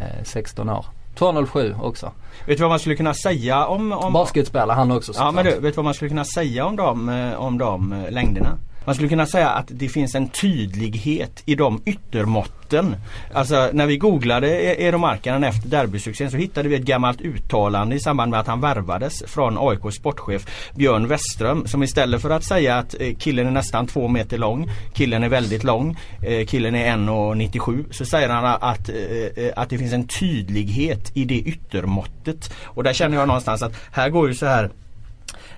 [0.00, 0.86] eh, 16 år.
[1.18, 2.12] 207 också.
[2.46, 3.92] Vet du vad man skulle kunna säga om...
[3.92, 6.76] om Basketspelare han också Ja men du, vet du vad man skulle kunna säga om
[6.76, 8.58] de, eh, om de eh, längderna?
[8.88, 12.96] Man skulle kunna säga att det finns en tydlighet i de yttermåtten.
[13.34, 17.96] Alltså när vi googlade e- Eero Markkanen efter derbysuccén så hittade vi ett gammalt uttalande
[17.96, 22.44] i samband med att han värvades från AIKs sportchef Björn Westström som istället för att
[22.44, 26.74] säga att eh, killen är nästan två meter lång, killen är väldigt lång, eh, killen
[26.74, 32.54] är 1,97 så säger han att, eh, att det finns en tydlighet i det yttermåttet.
[32.64, 34.70] Och där känner jag någonstans att här går ju så här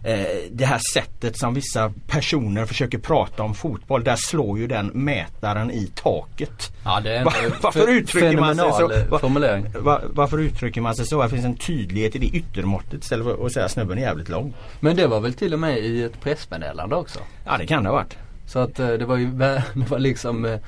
[0.04, 4.04] eh, det här sättet som vissa personer försöker prata om fotboll.
[4.04, 6.72] Där slår ju den mätaren i taket.
[6.84, 7.32] Ja, det är en Va-
[7.62, 8.76] varför uttrycker man sig så?
[8.76, 9.66] fenomenal, eh, Va- formulering.
[9.78, 11.22] Va, varför uttrycker man sig så?
[11.22, 14.54] Det finns en tydlighet i det yttermåttet istället för att säga snubben är jävligt lång.
[14.80, 17.18] Men det var väl till och med i ett pressmeddelande också.
[17.44, 18.16] Ja det kan det ha varit.
[18.46, 19.26] Så att eh, det var ju
[19.74, 20.58] det var liksom eh, eh,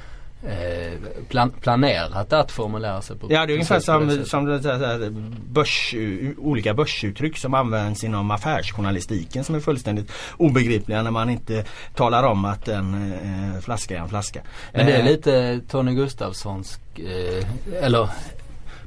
[1.28, 5.10] plan planerat att formulera sig på Ja det är ungefär på det som, som det,
[5.50, 5.94] börs,
[6.38, 12.44] olika börsuttryck som används inom affärsjournalistiken som är fullständigt obegripliga när man inte talar om
[12.44, 13.12] att en
[13.54, 14.40] eh, flaska är en flaska.
[14.72, 18.10] Men det är Eh, lite Tony Gustafssons eh, eller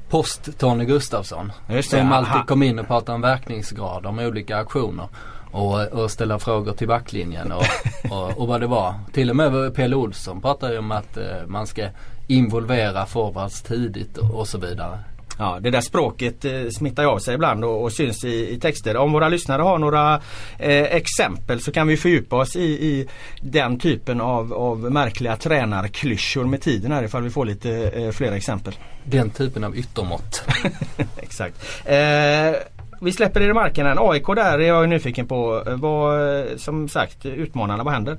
[0.08, 1.52] post Tony Gustafsson.
[1.68, 5.08] Just det, som alltid kom in och pratade om verkningsgrader med olika aktioner.
[5.56, 7.64] Och, och ställa frågor till backlinjen och,
[8.10, 8.94] och, och vad det var.
[9.12, 11.88] Till och med Pelle Olsson pratade ju om att eh, man ska
[12.26, 14.98] involvera forwards tidigt och, och så vidare.
[15.38, 18.96] Ja, det där språket eh, smittar av sig ibland och, och syns i, i texter.
[18.96, 20.14] Om våra lyssnare har några
[20.58, 23.08] eh, exempel så kan vi fördjupa oss i, i
[23.40, 28.32] den typen av, av märkliga tränarklyschor med tiden här ifall vi får lite eh, fler
[28.32, 28.74] exempel.
[29.04, 30.42] Den typen av yttermått.
[31.16, 31.56] Exakt.
[31.84, 32.75] Eh,
[33.06, 33.98] vi släpper i marken än.
[34.00, 35.62] AIK där är jag nyfiken på.
[35.66, 38.16] Vad, som sagt, utmanarna, vad händer?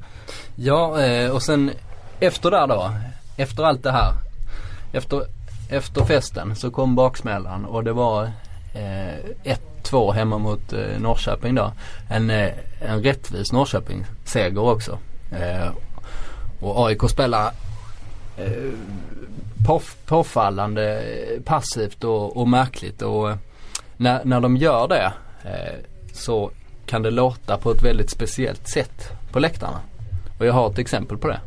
[0.55, 1.71] Ja eh, och sen
[2.19, 2.91] efter där då.
[3.37, 4.13] Efter allt det här.
[4.93, 5.21] Efter,
[5.69, 8.23] efter festen så kom baksmällan och det var
[8.73, 11.71] eh, 1-2 hemma mot eh, Norrköping då.
[12.09, 14.97] En, eh, en rättvis Norrköping-seger också.
[15.31, 15.69] Eh,
[16.59, 17.51] och AIK spelar
[18.37, 18.71] eh,
[19.67, 21.03] påf- påfallande
[21.45, 23.37] passivt och, och märkligt och eh,
[23.97, 25.75] när, när de gör det eh,
[26.13, 26.51] så
[26.85, 29.79] kan det låta på ett väldigt speciellt sätt på läktarna.
[30.39, 31.39] Och jag har ett exempel på det.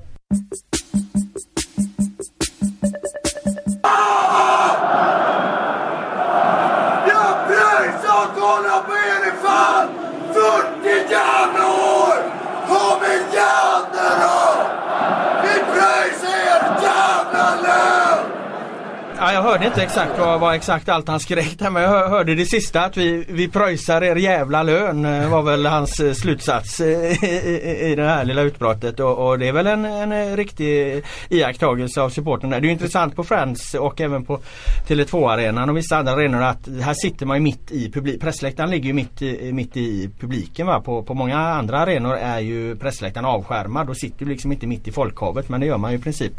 [19.30, 22.34] Ja, jag hörde inte exakt vad, vad exakt allt han skrek där men jag hörde
[22.34, 26.80] det sista att vi, vi pröjsar er jävla lön eh, var väl hans eh, slutsats
[26.80, 26.86] eh,
[27.24, 31.02] i, i, i det här lilla utbrottet och, och det är väl en, en riktig
[31.28, 32.60] iakttagelse av supporten där.
[32.60, 34.40] Det är ju intressant på Friends och även på
[34.88, 38.20] Tele2-arenan och vissa andra arenor att här sitter man ju mitt i publiken.
[38.20, 40.80] Pressläktaren ligger ju mitt, i- mitt i publiken va.
[40.80, 43.90] På, på många andra arenor är ju pressläktaren avskärmad.
[43.90, 46.32] och sitter ju liksom inte mitt i folkhavet men det gör man ju i princip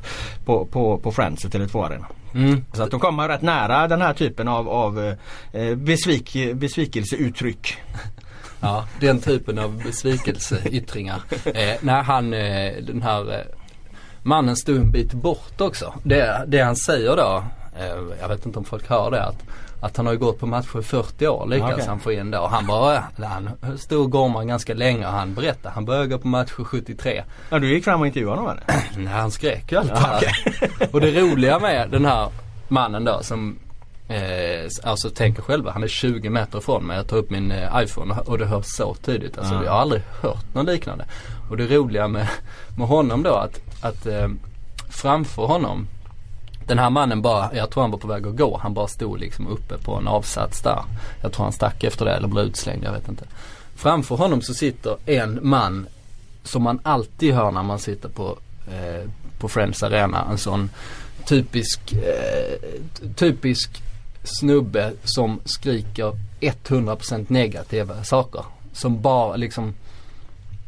[0.46, 2.06] på, på, på Friends och Tele2-arenan.
[2.34, 2.66] Mm.
[2.74, 5.16] Så att de kommer rätt nära den här typen av, av
[5.52, 7.78] eh, besvik, besvikelseuttryck.
[8.64, 11.22] Ja, den typen av besvikelseyttringar.
[11.46, 13.46] Eh, när han, eh, den här eh,
[14.24, 15.94] mannen stod en bit bort också.
[16.04, 17.44] Det, det han säger då,
[17.80, 19.44] eh, jag vet inte om folk hör det, att,
[19.82, 21.86] att han har ju gått på matcher i 40 år lyckas Okej.
[21.88, 22.48] han få in då.
[22.48, 26.28] Han bara, han stod och gormade ganska länge och han berättade, han började gå på
[26.28, 27.24] matcher 73.
[27.50, 28.84] Ja, du gick fram och intervjuade honom eller?
[28.98, 30.24] Nej, han skrek ju allt det här.
[30.92, 32.30] Och det roliga med den här
[32.68, 33.60] mannen då som
[34.08, 36.98] Eh, alltså tänker själva, han är 20 meter ifrån mig.
[36.98, 39.38] Jag tar upp min eh, iPhone och det hörs så tydligt.
[39.38, 39.64] Alltså Ja.
[39.64, 41.06] jag har aldrig hört något liknande.
[41.50, 42.28] Och det roliga med,
[42.78, 44.28] med honom då att, att eh,
[44.90, 45.88] framför honom
[46.66, 48.58] den här mannen bara, jag tror han var på väg att gå.
[48.58, 50.84] Han bara stod liksom uppe på en avsats där.
[51.22, 53.26] Jag tror han stack efter det eller blev utslängd, jag vet inte.
[53.76, 55.88] Framför honom så sitter en man
[56.44, 59.10] som man alltid hör när man sitter på, eh,
[59.40, 60.28] på Friends Arena.
[60.32, 60.70] En sån
[61.26, 62.70] typisk, eh,
[63.16, 63.84] typisk
[64.24, 68.46] snubbe som skriker 100% negativa saker.
[68.74, 69.74] Som bara liksom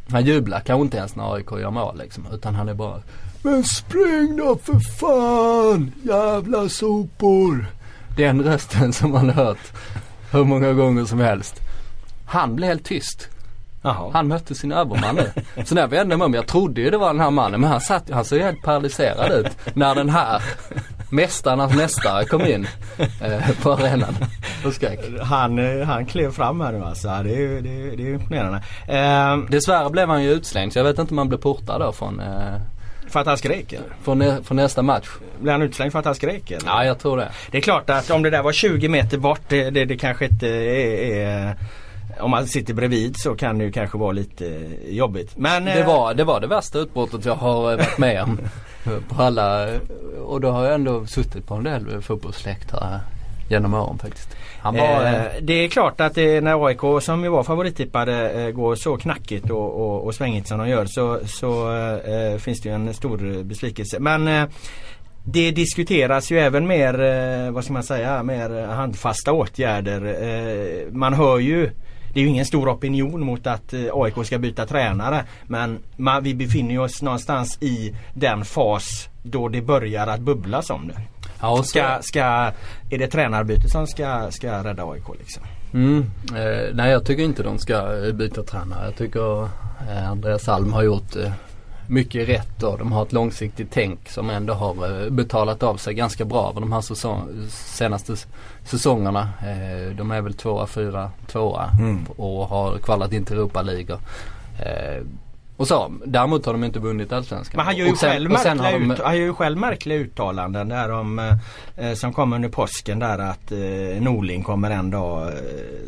[0.08, 2.28] Han jublar kanske inte ens när AIK gör mål liksom.
[2.34, 3.02] Utan han är bara
[3.44, 5.92] men spring då för fan!
[6.04, 7.66] Jävla sopor!
[8.18, 9.72] Den rösten som man har hört
[10.32, 11.56] hur många gånger som helst.
[12.26, 13.30] Han blev helt tyst.
[13.82, 14.10] Jaha.
[14.14, 15.32] Han mötte sin överman nu.
[15.66, 17.70] Så när jag vände mig om, jag trodde ju det var den här mannen men
[17.70, 20.42] han satt han såg helt paralyserad ut när den här
[21.10, 22.68] mästarnas mästare kom in
[23.22, 24.16] eh, på arenan
[24.66, 25.00] och skrek.
[25.22, 27.08] Han, eh, han klev fram här nu alltså.
[27.08, 28.62] Det är ju det är, det är imponerande.
[28.88, 31.92] Eh, Dessvärre blev han ju utslängd så jag vet inte om han blev portad då
[31.92, 32.56] från, eh,
[33.14, 33.88] för att han skrek eller?
[34.04, 35.08] från, nä- nästa match.
[35.42, 36.68] Blev han utslängd för att han skrek eller?
[36.68, 37.32] Ja jag tror det.
[37.52, 40.26] Det är klart att om det där var 20 meter bort det, det, det kanske
[40.26, 41.56] inte är, är
[42.20, 45.38] om man sitter bredvid så kan det ju kanske vara lite jobbigt.
[45.38, 48.40] Men Det eh, var, det var det värsta utbrottet jag har eh, varit med om.
[49.10, 49.68] På alla,
[50.26, 53.00] och då har jag ändå suttit på en del fotbollsläktare
[53.50, 54.30] genom åren faktiskt.
[54.64, 58.30] Han var, eh, eh, det är klart att det, när AIK som ju var favorittippade
[58.32, 62.62] eh, går så knackigt och, och, och svängigt som de gör så, så eh, finns
[62.62, 64.00] det ju en stor besvikelse.
[64.00, 64.46] Men eh,
[65.24, 70.02] det diskuteras ju även mer, eh, vad ska man säga, mer handfasta åtgärder.
[70.06, 71.70] Eh, man hör ju
[72.14, 75.24] det är ju ingen stor opinion mot att eh, AIK ska byta tränare.
[75.48, 80.88] Men man, vi befinner oss någonstans i den fas då det börjar att bubblas om
[80.88, 81.02] det.
[81.44, 82.22] Ja, och Ska, ska,
[82.90, 85.44] är det tränarbyte som ska, ska rädda AIK liksom?
[85.74, 88.86] mm, eh, nej jag tycker inte de ska eh, byta tränare.
[88.86, 89.44] Jag tycker
[89.90, 91.32] eh, Andreas Alm har gjort eh,
[91.88, 92.78] mycket rätt då.
[92.78, 96.62] De har ett långsiktigt tänk som ändå har eh, betalat av sig ganska bra över
[96.62, 98.16] de här säsong, senaste
[98.64, 99.30] säsongerna.
[99.98, 102.06] De är väl tvåa, fyra, tvåa Mm.
[102.18, 104.00] och har kvalat in till Europa-ligor.
[104.60, 105.04] Eh,
[105.58, 105.94] och så.
[106.06, 107.58] Däremot har de inte vunnit Allsvenskan.
[107.58, 109.98] Men han gör ju, Och sen- själv, märkliga de- ut, han gör ju själv märkliga
[109.98, 111.20] uttalanden där om,
[111.78, 115.34] eh, som kom under påsken där att eh, Norling kommer en dag eh,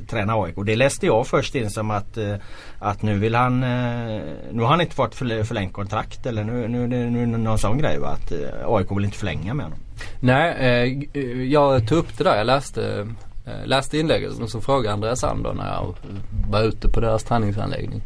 [0.09, 0.55] träna AIK.
[0.65, 2.35] Det läste jag först in som att, eh,
[2.79, 6.67] att nu vill han, eh, nu har han inte fått förl- förlängt kontrakt eller nu,
[6.67, 8.37] nu, nu, nu någon sån grej va att eh,
[8.67, 9.79] AIK vill inte förlänga med honom.
[10.19, 12.37] Nej, eh, eh, jag tog upp det där.
[12.37, 13.07] Jag läste,
[13.45, 15.95] eh, läste inlägget och så frågade Andreas då när jag
[16.49, 18.01] var ute på deras träningsanläggning.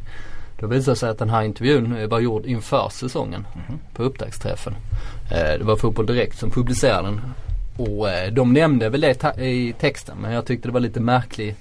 [0.60, 3.48] Då visade det sig att den här intervjun eh, var gjord inför säsongen
[3.94, 4.76] på upptaktsträffen.
[5.32, 7.22] Eh, det var Fotboll Direkt som publicerade den.
[7.78, 11.56] Och eh, de nämnde väl det i texten men jag tyckte det var lite märklig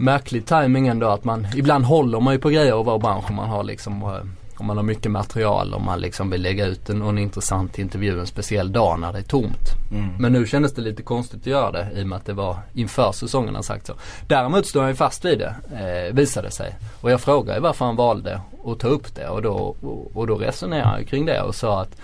[0.00, 3.36] Märklig timing ändå att man, ibland håller man ju på grejer och vår bransch om
[3.36, 4.20] man har liksom
[4.60, 8.20] om man har mycket material och man liksom vill lägga ut en, någon intressant intervju
[8.20, 9.68] en speciell dag när det är tomt.
[10.18, 12.56] Men nu kändes det lite konstigt att göra det i och med att det var
[12.74, 13.92] inför säsongen han sagt så.
[14.26, 15.54] Däremot står han ju fast vid det,
[16.08, 16.76] eh, visade sig.
[17.00, 20.34] Och jag frågade varför han valde att ta upp det och då, och, och då
[20.34, 22.00] resonerade han kring det och sa att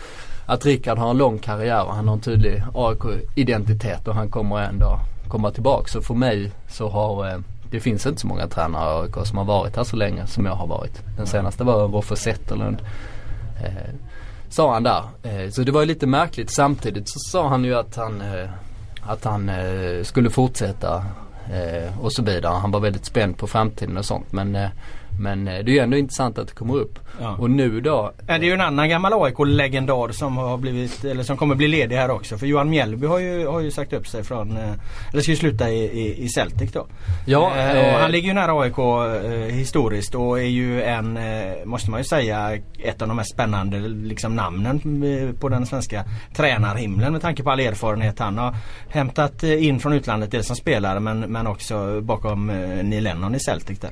[0.46, 4.58] att Rickard har en lång karriär och han har en tydlig AIK-identitet och han kommer
[4.58, 4.98] ändå
[5.28, 5.88] komma tillbaka.
[5.88, 7.38] Så för mig så har eh,
[7.74, 10.46] det finns inte så många tränare i AIK som har varit här så länge som
[10.46, 11.02] jag har varit.
[11.16, 12.82] Den senaste var Roffe Zetterlund.
[13.64, 13.94] Eh,
[14.48, 15.02] sa han där.
[15.22, 16.50] Eh, så det var ju lite märkligt.
[16.50, 18.50] Samtidigt så sa han ju att han, eh,
[19.02, 21.04] att han eh, skulle fortsätta
[21.52, 22.54] eh, och så vidare.
[22.54, 24.32] Han var väldigt spänd på framtiden och sånt.
[24.32, 24.68] Men, eh,
[25.20, 26.98] men eh, det är ju ändå intressant att det kommer upp.
[27.20, 27.36] Ja.
[27.38, 28.12] Och nu då.
[28.26, 31.96] Det är ju en annan gammal AIK-legendar som har blivit, eller som kommer bli ledig
[31.96, 32.38] här också.
[32.38, 34.72] För Johan Mjällby har ju, har ju sagt upp sig från, eh,
[35.12, 36.86] eller ska ju sluta i, i, i Celtic då.
[37.26, 41.64] Ja, Eh, eh, han ligger ju nära AIK eh, historiskt och är ju en, eh,
[41.64, 46.04] måste man ju säga, ett av de mest spännande liksom, namnen eh, på den svenska
[46.36, 48.54] tränarhimlen med tanke på all erfarenhet han har
[48.88, 50.30] hämtat eh, in från utlandet.
[50.30, 53.90] Dels som spelare men, men också bakom eh, Neil Lennon i Celtic där.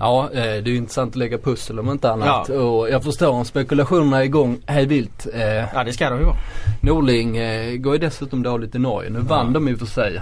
[0.00, 2.48] Ja, eh, det är ju intressant att lägga pussel om inte annat.
[2.48, 5.26] Och jag förstår om spekulationerna är igång hej vilt.
[5.34, 5.42] Eh,
[5.74, 6.36] Ja det ska de ju vara.
[6.80, 9.10] Norling eh, går ju dessutom dåligt i Norge.
[9.10, 10.20] Nu vann de ju för sig.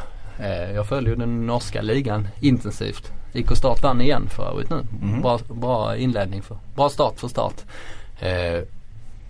[0.75, 3.12] Jag följer den norska ligan intensivt.
[3.33, 4.83] IK Start vann igen för övrigt nu.
[5.03, 5.22] Mhm.
[5.22, 7.55] Bra, bra inledning för, bra start för start.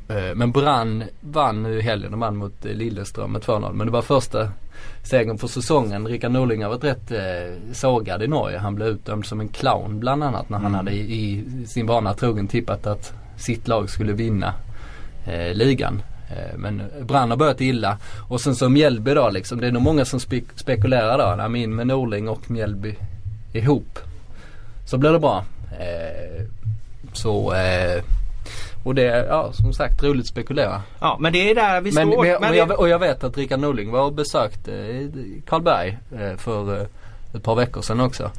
[0.09, 2.11] Eh, men Brann vann nu i helgen.
[2.11, 3.73] De vann mot eh, Lilleström med 2-0.
[3.73, 4.49] Men det var första
[5.03, 6.07] segern för säsongen.
[6.09, 8.59] Rickard Norling har varit rätt eh, sågad i Norge.
[8.59, 10.75] Han blev utdömd som en clown bland annat när han Mm.
[10.79, 14.55] hade i, i sin vana trogen tippat att sitt lag skulle vinna
[15.27, 16.03] eh, ligan.
[16.31, 17.99] Eh, Men Brann har börjat illa.
[18.29, 19.61] Och sen så Mjällby då liksom.
[19.61, 21.49] Det är nog många som spek- spekulerar då.
[21.49, 22.95] Nej, in med Norling och Mjällby
[23.53, 23.99] ihop.
[24.87, 25.45] Så blir det bra.
[27.13, 27.53] Så
[28.85, 30.83] och det är ja, som sagt roligt att spekulera.
[31.01, 32.23] Ja men det är där vi Men, står.
[32.23, 35.09] men, men jag, och jag vet att Rickard Norling var och besökte eh,
[35.47, 36.87] Karlberg eh, för eh,
[37.35, 38.31] ett par veckor sedan också.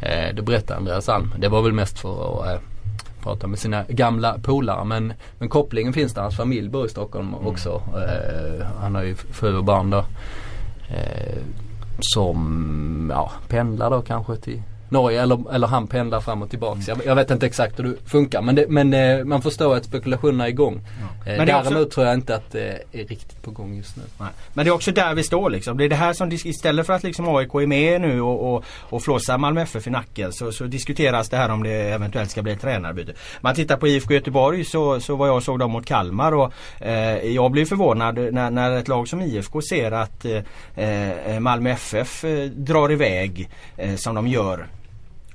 [0.00, 1.34] Eh, det berättade Andreas Alm.
[1.38, 2.60] Det var väl mest för att
[3.22, 4.84] prata med sina gamla polare.
[4.84, 6.22] Men, men kopplingen finns där.
[6.22, 7.82] Hans familj bor i Stockholm också.
[7.94, 10.04] Eh, han har ju fru och barn då.
[12.00, 16.88] Som ja, pendlar då kanske till Norge eller, eller han pendlar fram och tillbaks.
[16.88, 19.84] Jag, jag vet inte exakt hur det funkar men, det, men eh, man förstår att
[19.84, 20.74] spekulationerna är igång.
[21.26, 23.76] Eh, Men det är också- däremot tror jag inte att det är riktigt på gång
[23.76, 24.02] just nu.
[24.18, 24.28] Nej.
[24.54, 25.76] Men det är också där vi står liksom.
[25.78, 28.64] Det är det här som istället för att liksom AIK är med nu och, och,
[28.80, 32.42] och flåsar Malmö FF i nacken så, så diskuteras det här om det eventuellt ska
[32.42, 33.12] bli ett tränarbyte.
[33.40, 37.16] Man tittar på IFK Göteborg så, så var jag såg dem mot Kalmar och eh,
[37.34, 40.24] jag blev förvånad när, när ett lag som IFK ser att
[40.76, 44.66] eh, eh, Malmö FF eh, drar iväg eh, som de gör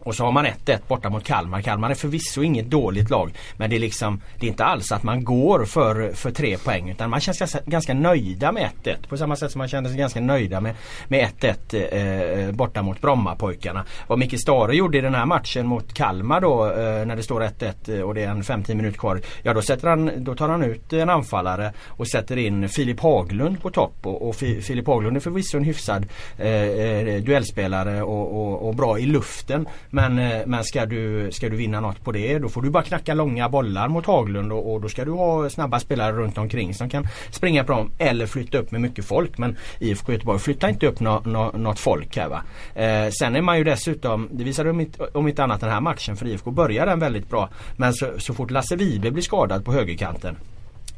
[0.05, 1.61] och så har man 1-1 borta mot Kalmar.
[1.61, 3.33] Kalmar är förvisso inget dåligt lag.
[3.57, 6.89] Men det är liksom Det är inte alls att man går för, för tre poäng
[6.89, 9.07] utan man känns ganska, ganska nöjda med 1-1.
[9.07, 10.75] På samma sätt som man kände sig ganska nöjda med,
[11.09, 13.85] 1-1 eh, borta mot Brommapojkarna.
[14.07, 17.41] Vad Micke Stare gjorde i den här matchen mot Kalmar då eh, när det står
[17.41, 19.21] 1-1 eh, och det är en 5-10 minut kvar.
[19.43, 23.61] Ja då, sätter han, då tar han ut en anfallare och sätter in Filip Haglund
[23.61, 23.95] på topp.
[24.01, 26.05] Och, och Filip Haglund är förvisso en hyfsad
[26.37, 29.67] eh, eh, duellspelare och, och, och bra i luften.
[29.95, 32.83] Men, eh, men ska, du, ska du vinna något på det då får du bara
[32.83, 36.73] knacka långa bollar mot Haglund och, och då ska du ha snabba spelare runt omkring
[36.73, 39.37] som kan springa på dem eller flytta upp med mycket folk.
[39.37, 42.43] Men IFK Göteborg flyttar inte upp no, no, något folk här va.
[42.81, 45.81] Eh, sen är man ju dessutom, det visade om inte, om inte annat den här
[45.81, 47.49] matchen för IFK börjar den väldigt bra.
[47.77, 50.37] Men så, så fort Lasse Vibe blir skadad på högerkanten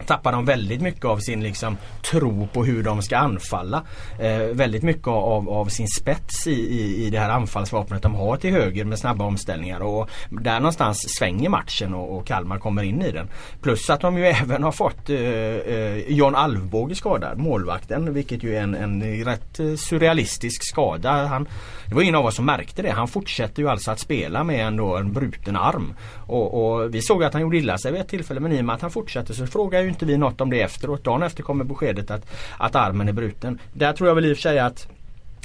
[0.06, 1.78] tappar de väldigt mycket av sin liksom,
[2.12, 3.84] tro på hur de ska anfalla.
[4.20, 8.38] Eh, väldigt mycket av, av sin spets i, i, i det här anfallsvapnet de har
[8.38, 9.80] till höger med snabba omställningar.
[9.80, 13.28] Och där någonstans svänger matchen och, och Kalmar kommer in i den.
[13.62, 18.14] Plus att de ju även har fått eh, eh, John Alvbåge skadad, målvakten.
[18.14, 21.26] Vilket ju är en, en rätt eh, surrealistisk skada.
[21.26, 21.48] Han,
[21.88, 22.92] det var ingen av oss som märkte det.
[22.92, 25.94] Han fortsätter ju alltså att spela med ändå en bruten arm.
[26.28, 28.66] Och, och vi såg att han gjorde illa sig vid ett tillfälle men i och
[28.66, 31.04] med att han fortsätter så frågar ju inte vi något om det efteråt.
[31.04, 32.26] Dagen efter kommer beskedet att,
[32.58, 33.60] att armen är bruten.
[33.74, 34.88] Där tror jag väl i och för sig att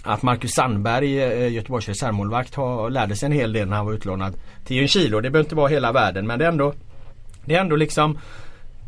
[0.05, 3.93] att Marcus Sandberg, eh, Göteborgs reservmålvakt, har, lärde sig en hel del när han var
[3.93, 4.34] utlånad
[4.64, 5.16] till Ljungskile.
[5.16, 6.74] Det behöver inte vara hela världen men det är ändå
[7.45, 8.18] Det är ändå liksom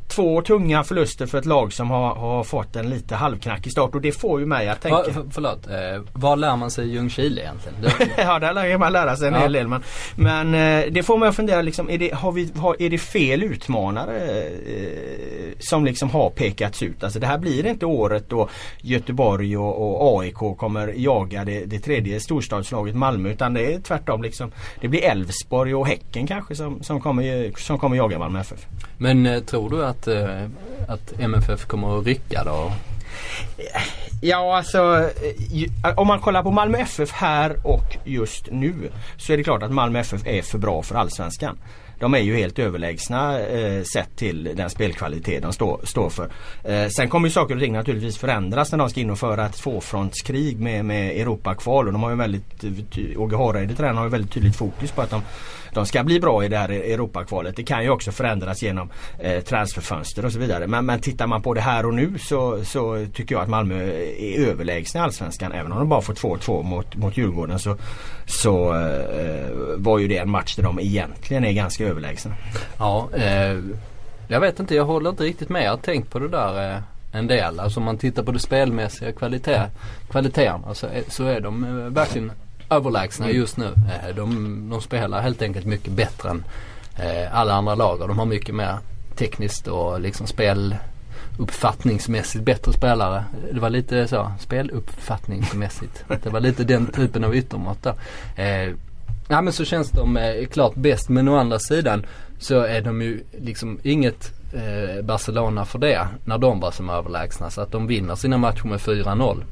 [0.09, 4.01] Två tunga förluster för ett lag som har, har fått en lite halvknackig start och
[4.01, 6.91] det får ju mig att tänka Va, för, förlåt, eh, vad lär man sig i
[6.93, 7.77] Ljungskile egentligen?
[7.83, 9.41] Det, ja, där lär man lära sig en Ja.
[9.41, 9.69] hel del.
[9.69, 9.83] Men,
[10.17, 12.99] men eh, det får mig att fundera, liksom, är, det, har vi, har, är det
[12.99, 17.05] fel utmanare eh, som liksom har pekats ut?
[17.05, 18.49] Alltså det här blir inte året då
[18.81, 24.23] Göteborg och, och AIK kommer jaga det, det tredje storstadslaget Malmö utan det är tvärtom.
[24.23, 28.67] Liksom, det blir Elfsborg och Häcken kanske som, som, kommer, som kommer jaga Malmö FF.
[28.99, 30.45] men eh, tror du att, eh,
[30.89, 32.73] att MFF kommer att rycka då?
[34.21, 35.11] Ja alltså
[35.97, 38.75] om man kollar på Malmö FF här och just nu
[39.17, 41.59] så är det klart att Malmö FF är för bra för Allsvenskan.
[41.99, 46.29] De är ju helt överlägsna eh, sett till den spelkvalitet de står, står för.
[46.65, 49.47] Eh, sen kommer ju saker och ting naturligtvis förändras när de ska in och föra
[49.47, 54.05] ett tvåfrontskrig med, med Europakval och de har ju väldigt, eh, Åge Hareide tränaren har
[54.05, 55.23] ju väldigt tydligt fokus på att de,
[55.75, 57.57] de ska bli bra i det här Europakvalet.
[57.57, 60.66] Det kan ju också förändras genom eh, transferfönster och så vidare.
[60.66, 63.83] Men, men tittar man på det här och nu så, så tycker jag att Malmö
[64.18, 65.53] är överlägsna i Allsvenskan.
[65.53, 67.77] Även om de bara får 2-2 mot, mot Djurgården så,
[68.27, 72.35] så eh, var ju det en match där de egentligen är ganska överlägsna.
[72.79, 73.59] Ja, eh,
[74.29, 75.64] jag vet inte, jag håller inte riktigt med.
[75.64, 76.79] Jag har tänkt på det där eh,
[77.12, 77.61] en del.
[77.61, 79.61] Alltså om man tittar på det spelmässiga kvalitet,
[80.11, 82.33] kvaliteterna så, är- så är de eh, verkligen
[82.77, 83.64] överlägsna just nu.
[83.66, 86.45] Eh, de, de spelar helt enkelt mycket bättre än
[86.99, 88.79] eh, alla andra lag och de har mycket mer
[89.16, 90.77] tekniskt och liksom spel
[91.39, 93.25] uppfattningsmässigt bättre spelare.
[93.53, 96.05] Det var lite så, speluppfattningsmässigt.
[96.22, 97.95] Det var lite den typen av yttermått där.
[98.37, 98.75] Eh,
[99.29, 102.07] Ja men så känns de eh, klart bäst men å andra sidan
[102.39, 107.51] så är de ju liksom inget eh, Barcelona för det när de var som överlägsna.
[107.51, 109.43] Så att de vinner sina matcher med 4-0.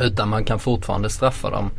[0.00, 1.70] Utan man kan fortfarande straffa dem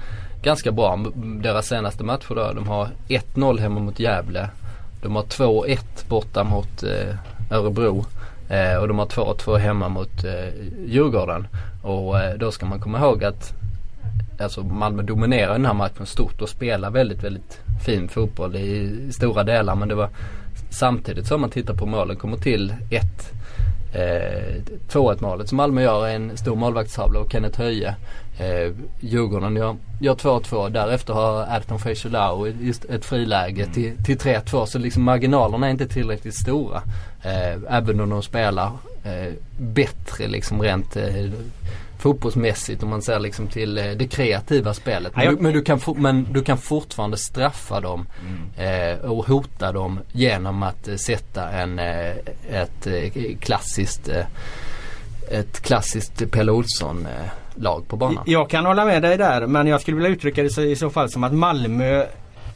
[0.44, 1.06] ganska bra.
[1.16, 4.50] Deras senaste matcher då, de har 1-0 hemma mot Gävle.
[5.02, 5.78] De har 2-1
[6.10, 7.16] borta mot eh,
[7.52, 8.06] Örebro.
[8.50, 10.50] Eh, och de har 2-2 hemma mot eh,
[10.86, 11.48] Djurgården.
[11.84, 13.54] Och eh, då ska man komma ihåg att
[14.40, 19.44] alltså Malmö dominerar den här matchen stort och spelar väldigt, väldigt fin fotboll i stora
[19.44, 19.76] delar.
[19.76, 20.10] Men det var
[20.70, 23.32] samtidigt som man tittar på målen kommer till ett
[23.94, 27.96] eh, 2-1 målet som Malmö gör är en stor målvaktstavla och Kenneth Höje.
[28.38, 30.70] Eh, Djurgården gör, gör 2-2.
[30.70, 34.66] Därefter har Adton Feijolau just ett friläge till, till 3-2.
[34.66, 36.82] Så liksom marginalerna är inte tillräckligt stora.
[37.24, 38.72] Eh, även om de spelar
[39.04, 41.30] eh, bättre liksom rent eh,
[42.04, 45.16] fotbollsmässigt om man ser liksom till eh, det kreativa spelet.
[45.16, 48.06] Men, du, men, du, kan for, men du kan fortfarande straffa dem
[48.58, 52.16] eh, och hota dem genom att eh, sätta en, eh,
[52.50, 54.26] ett eh, klassiskt eh,
[55.32, 57.08] ett klassiskt Pelle Olsson
[57.56, 58.24] lag på banan.
[58.28, 61.10] Jag kan hålla med dig där men jag skulle vilja uttrycka det i så fall
[61.10, 62.06] som att Malmö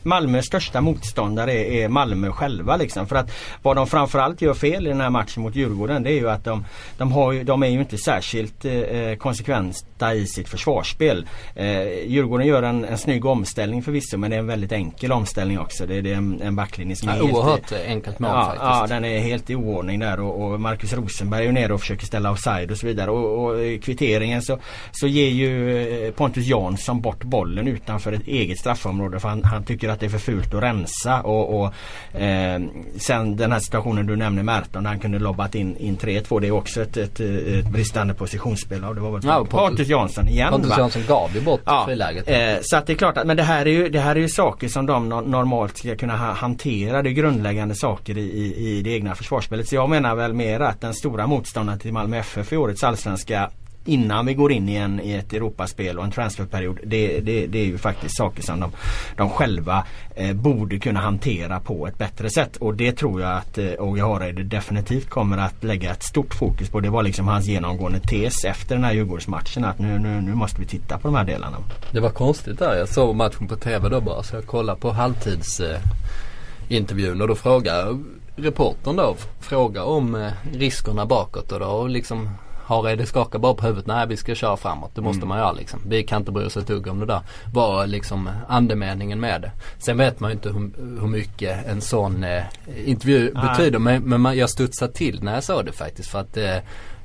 [0.07, 3.07] Malmös största motståndare är, är Malmö själva liksom.
[3.07, 3.31] För att
[3.61, 6.43] vad de framförallt gör fel i den här matchen mot Djurgården det är ju att
[6.43, 6.65] de,
[6.97, 11.27] de, har ju, de är ju inte särskilt eh, konsekventa i sitt försvarsspel.
[11.55, 15.59] Eh, Djurgården gör en, en snygg omställning förvisso men det är en väldigt enkel omställning
[15.59, 15.85] också.
[15.85, 18.63] Det, det är en, en backlinje som Ja, är helt, oerhört enkelt mål ja, faktiskt.
[18.63, 21.79] ja, den är helt i oordning där och, och Marcus Rosenberg är ju nere och
[21.79, 23.11] försöker ställa offside och så vidare.
[23.11, 24.59] Och, och i kvitteringen så,
[24.91, 29.63] så ger ju eh, Pontus Jansson bort bollen utanför ett eget straffområde för han, han
[29.63, 31.21] tycker att det är för fult att rensa.
[31.21, 31.73] Och, och
[32.21, 32.61] eh,
[32.97, 36.39] sen den här situationen du nämner Merton där han kunde lobbat in, in 3-2.
[36.41, 38.83] Det är också ett, ett, ett bristande positionsspel.
[38.83, 40.77] Och det var väl Ja, Pontus- Jansson igen Pontus?
[40.77, 42.29] Jansson gav ju bort Ja, friläget.
[42.29, 44.19] eh, så att det är klart att men det här är ju, det här är
[44.19, 47.01] ju saker som de no- normalt ska kunna ha, hantera.
[47.03, 49.67] Det är grundläggande saker i, i, i det egna försvarsspelet.
[49.67, 53.49] Så jag menar väl mer att den stora motståndaren till Malmö FF i årets allsvenska
[53.87, 56.79] innan vi går in i, en, i ett Europaspel och en transferperiod.
[56.83, 58.71] Det, det, det är ju faktiskt saker som de,
[59.17, 59.85] de själva
[60.15, 62.57] eh, borde kunna hantera på ett bättre sätt.
[62.57, 66.69] Och det tror jag att eh, Åge Hareide definitivt kommer att lägga ett stort fokus
[66.69, 66.79] på.
[66.79, 70.61] Det var liksom hans genomgående tes efter den här Djurgårdsmatchen att nu, nu, nu måste
[70.61, 71.57] vi titta på de här delarna.
[71.91, 72.75] Det var konstigt där.
[72.75, 77.17] Jag såg matchen på TV då bara så jag kollade på halvtidsintervjun.
[77.17, 77.97] eh, och då frågade
[78.35, 82.29] reportern då Fråga om eh, riskerna bakåt och då liksom
[82.67, 83.87] Hareide skakar bara på huvudet.
[83.87, 84.91] Nej vi ska köra framåt.
[84.95, 85.79] Det måste man göra liksom.
[85.87, 87.21] Vi kan inte bry oss ett dugg om det där.
[87.53, 89.51] Var liksom andemeningen med det.
[89.77, 92.43] Sen vet man ju inte hur, hur mycket en sån eh,
[92.85, 93.43] intervju Nej.
[93.43, 93.79] betyder.
[93.79, 96.09] Men, men man, jag studsade till när jag såg det faktiskt.
[96.09, 96.57] För att eh,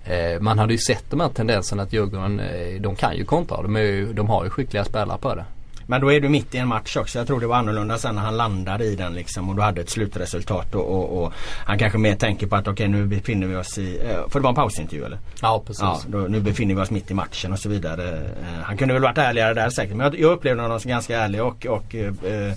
[0.05, 3.63] eh, man hade ju sett de här tendenserna att Djurgården, eh, de kan ju kontra.
[3.63, 5.45] De, ju, de har ju skickliga spelare på det.
[5.93, 7.19] Men då är du mitt i en match också.
[7.19, 9.81] Jag tror det var annorlunda sen när han landade i den liksom och du hade
[9.81, 11.33] ett slutresultat och, och, och
[11.67, 14.43] han kanske mer tänker på att okej nu befinner vi oss i, eh, för det
[14.43, 15.19] var en pausintervju eller?
[15.43, 15.83] Ja precis.
[15.83, 18.17] Ja, då, nu befinner vi oss mitt i matchen och så vidare.
[18.17, 21.19] Eh, han kunde väl varit ärligare där säkert men jag, jag upplevde honom som ganska
[21.19, 22.53] ärlig och, och eh,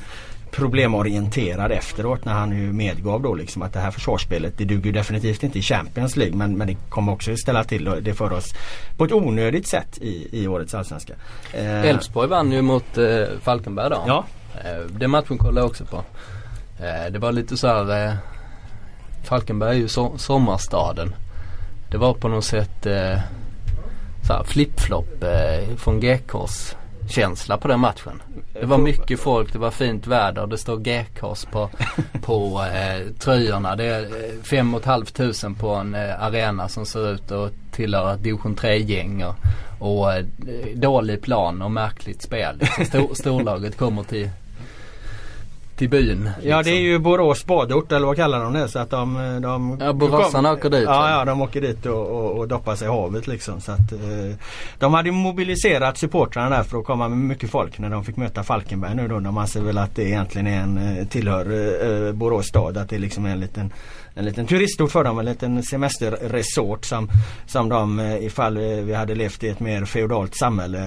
[0.52, 5.44] problemorienterad efteråt när han ju medgav då liksom att det här försvarsspelet det duger definitivt
[5.44, 8.54] inte i Champions League men, men det kommer också ställa till det för oss
[8.98, 11.14] på ett onödigt sätt i, i årets allsvenska.
[11.54, 14.04] Eh, Elfsborg vann ju mot eh, Falkenberg då.
[14.08, 14.26] Ja,
[14.66, 15.98] Eh, den matchen kollade jag också på.
[16.80, 18.06] Eh, det var lite så här.
[18.08, 18.14] Eh,
[19.24, 21.16] Falkenberg är ju so- sommarstaden.
[21.92, 23.20] Det var på något sätt eh,
[24.46, 26.76] flip-flop eh, från GKs
[27.10, 28.22] känsla på den matchen.
[28.54, 31.70] Det var mycket folk, det var fint väder, det står GKs på,
[32.22, 33.76] på eh, tröjorna.
[33.76, 37.32] Det är eh, fem och ett halvt tusen på en eh, arena som ser ut
[37.32, 39.24] att tillhöra ett division 3-gäng.
[39.24, 39.36] Och,
[39.80, 40.26] och eh,
[40.76, 42.58] dålig plan och märkligt spel.
[42.60, 42.86] Liksom.
[42.86, 44.30] Stor, storlaget kommer till,
[45.76, 46.30] till byn.
[46.42, 46.74] Ja det är liksom.
[46.74, 48.68] ju Borås badort eller vad kallar de det?
[48.68, 52.38] Så att de, de Ja, boråsarna åker dit, Ja, ja de åker dit och, och,
[52.38, 53.62] och doppar sig i havet liksom.
[53.62, 54.36] Så att, eh,
[54.80, 58.44] de hade mobiliserat supportrarna där för att komma med mycket folk när de fick möta
[58.44, 59.20] Falkenberg nu då.
[59.20, 61.46] De anser väl att det egentligen är en, eh, tillhör
[62.08, 62.78] eh, Borås stad.
[62.78, 63.74] Att det liksom är en liten
[64.18, 67.10] en liten turistort för dem, en liten semesterresort som,
[67.46, 70.80] som de eh, ifall vi hade levt i ett mer feodalt samhälle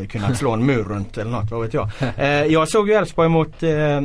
[0.00, 1.90] eh, kunnat slå en mur runt eller något, vad vet jag.
[2.16, 3.62] Eh, jag såg ju Elfsborg mot,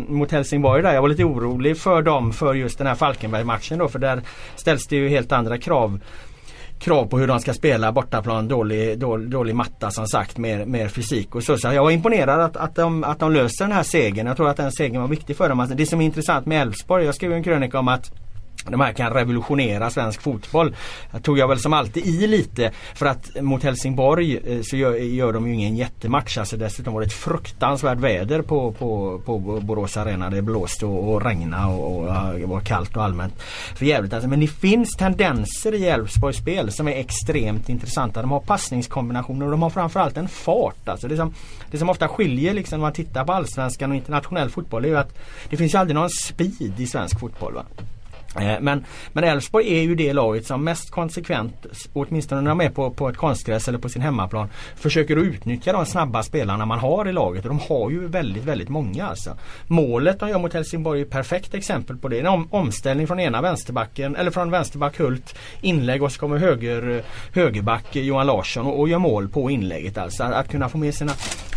[0.07, 0.93] mot Helsingborg där.
[0.93, 4.21] Jag var lite orolig för dem för just den här Falkenberg-matchen då för där
[4.55, 5.99] ställs det ju helt andra krav
[6.79, 10.87] krav på hur de ska spela bortaplan, dålig, dålig, dålig matta som sagt, mer, mer
[10.87, 11.57] fysik och så.
[11.57, 14.27] Så jag var imponerad att, att, de, att de löser den här segern.
[14.27, 15.59] Jag tror att den segern var viktig för dem.
[15.59, 18.11] Alltså, det som är intressant med Elfsborg, jag skrev en krönika om att
[18.69, 20.75] de här kan revolutionera svensk fotboll.
[21.11, 24.95] Jag tog jag väl som alltid i lite för att mot Helsingborg eh, så gör,
[24.95, 26.37] gör de ju ingen jättematch.
[26.37, 30.29] Alltså dessutom var det ett fruktansvärt väder på, på, på Borås Arena.
[30.29, 33.41] Det blåste och, och regnade och, och det var kallt och allmänt
[33.75, 34.13] för jävligt.
[34.13, 38.21] Alltså, men det finns tendenser i Elfsborgs spel som är extremt intressanta.
[38.21, 40.89] De har passningskombinationer och de har framförallt en fart.
[40.89, 41.33] Alltså det, som,
[41.71, 44.97] det som ofta skiljer liksom, när man tittar på allsvenskan och internationell fotboll är ju
[44.97, 45.17] att
[45.49, 47.53] det finns ju aldrig någon speed i svensk fotboll.
[47.53, 47.63] Va?
[48.35, 52.69] Eh, men, men Elfsborg är ju det laget som mest konsekvent, åtminstone när de är
[52.69, 56.79] på, på ett konstgräs eller på sin hemmaplan, försöker att utnyttja de snabba spelarna man
[56.79, 57.45] har i laget.
[57.45, 59.37] Och de har ju väldigt, väldigt många alltså.
[59.67, 62.19] Målet de gör mot Helsingborg är ett perfekt exempel på det.
[62.19, 67.03] En om, omställning från ena vänsterbacken, eller från vänsterback Hult, inlägg och så kommer höger,
[67.33, 70.23] högerback Johan Larsson och, och gör mål på inlägget alltså.
[70.23, 71.11] Att, att kunna få med sina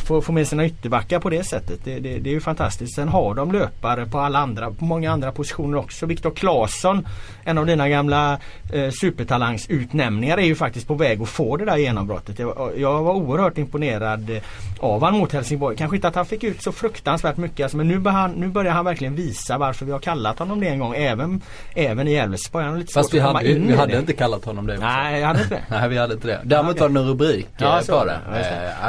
[0.05, 1.81] få, få med sina ytterbackar på det sättet.
[1.85, 2.95] Det, det, det är ju fantastiskt.
[2.95, 6.07] Sen har de löpare på alla andra, på många andra positioner också.
[6.07, 7.07] Viktor Claesson,
[7.45, 8.39] en av dina gamla
[8.73, 12.39] eh, supertalangsutnämningar är ju faktiskt på väg att få det där genombrottet.
[12.39, 14.43] Jag, jag var oerhört imponerad eh,
[14.81, 15.77] av han mot Helsingborg.
[15.77, 18.73] Kanske inte att han fick ut så fruktansvärt mycket alltså, men nu, han, nu börjar
[18.73, 20.95] han verkligen visa varför vi har kallat honom det en gång.
[20.95, 21.41] Även,
[21.75, 22.87] även i Elfsborg.
[22.95, 24.87] Fast vi hade, vi i hade inte kallat honom det också.
[24.87, 25.63] Nej, jag hade inte det.
[25.79, 26.41] Nej vi hade inte det.
[26.45, 28.19] Däremot var det en rubrik Ja, eh, på det.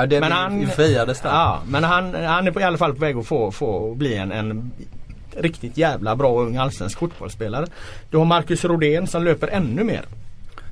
[0.08, 0.16] det.
[0.16, 0.68] Eh, men han-
[1.08, 1.30] han, friades där.
[1.30, 4.16] Ja, men han, han är på, i alla fall på väg att få, få bli
[4.16, 4.72] en, en
[5.38, 7.66] riktigt jävla bra ung allsvensk fotbollsspelare.
[8.10, 10.06] Du har Marcus Rodén som löper ännu mer.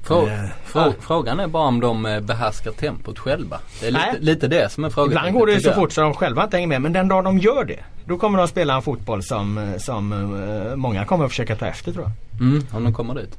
[0.03, 0.93] Frå, Eh, frå.
[0.99, 3.59] Frågan är bara om de eh, behärskar tempot själva.
[3.79, 4.17] Det är lite, Nej.
[4.19, 5.11] lite det som är frågan.
[5.11, 6.81] Ibland går det så fort så de själva inte hänger med.
[6.81, 10.75] Men den dag de gör det då kommer de spela en fotboll som, som eh,
[10.75, 12.41] många kommer att försöka ta efter tror jag.
[12.41, 13.37] Mm, om de kommer dit.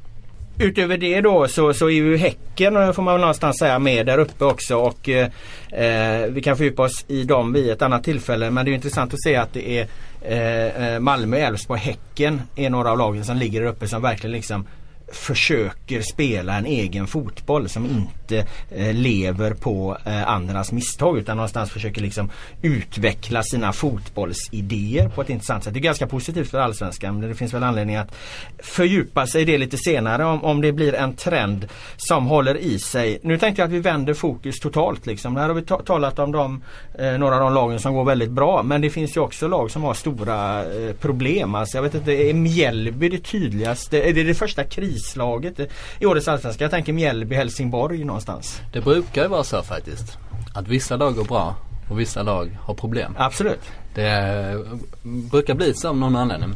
[0.59, 4.07] Utöver det då så, så är ju Häcken eh, får man väl någonstans säga med
[4.07, 4.77] där uppe också.
[4.77, 5.29] Och eh,
[5.73, 8.51] eh, vi kan fördjupa oss i dem vid ett annat tillfälle.
[8.51, 9.89] Men det är intressant att se att det är
[10.23, 14.33] eh, eh, Malmö, Elfsborg, Häcken är några av lagen som ligger där uppe som verkligen
[14.33, 14.67] liksom
[15.13, 21.71] försöker spela en egen fotboll som inte eh, lever på eh, andras misstag utan någonstans
[21.71, 22.31] försöker liksom
[22.63, 25.75] utveckla sina fotbollsidéer på ett intressant sätt.
[25.75, 28.15] Det är ganska positivt för Allsvenskan men det finns väl anledning att
[28.59, 32.79] fördjupa sig i det lite senare om, om det blir en trend som håller i
[32.79, 33.19] sig.
[33.23, 35.37] Nu tänkte jag att vi vänder fokus totalt liksom.
[35.37, 36.63] Här har vi ta- talat om de,
[36.99, 39.71] eh, några av de lagen som går väldigt bra men det finns ju också lag
[39.71, 41.55] som har stora eh, problem.
[41.55, 44.03] Alltså jag vet inte, är Mjällby det tydligaste?
[44.03, 44.65] Är det det första
[44.95, 45.61] krislaget
[45.99, 46.65] i årets Allsvenska?
[46.65, 48.61] Jag tänker Mjällby, Helsingborg någonstans.
[48.73, 50.19] Det brukar ju vara så faktiskt.
[50.55, 51.57] Att vissa lag går bra
[51.91, 53.15] och vissa lag har problem.
[53.19, 53.61] Absolut.
[53.95, 54.59] Det
[55.03, 56.55] brukar bli så av någon anledning.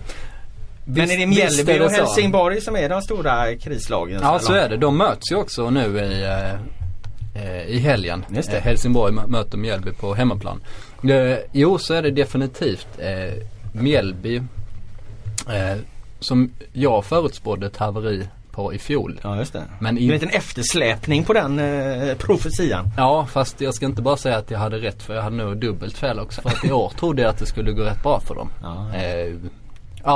[0.85, 4.21] Men är det Mjällby och Helsingborg som är de stora krislagen?
[4.23, 4.77] Ja så är det.
[4.77, 6.25] De möts ju också nu i,
[7.35, 8.25] eh, i helgen.
[8.53, 10.61] Eh, Helsingborg mö- möter Mjällby på hemmaplan.
[11.11, 12.89] Eh, jo så är det definitivt
[13.73, 14.43] Mjällby
[16.21, 19.21] som jag förutspådde ett haveri på i fjol.
[19.23, 19.65] Ja just det.
[19.79, 22.91] Men En i, liten eftersläpning på den eh, profetian.
[22.97, 25.57] Ja fast jag ska inte bara säga att jag hade rätt för jag hade nog
[25.57, 26.43] dubbelt fel också.
[26.43, 28.51] För att i år trodde jag att det skulle gå rätt bra för dem.
[28.63, 28.95] Ja.
[28.95, 29.35] Eh,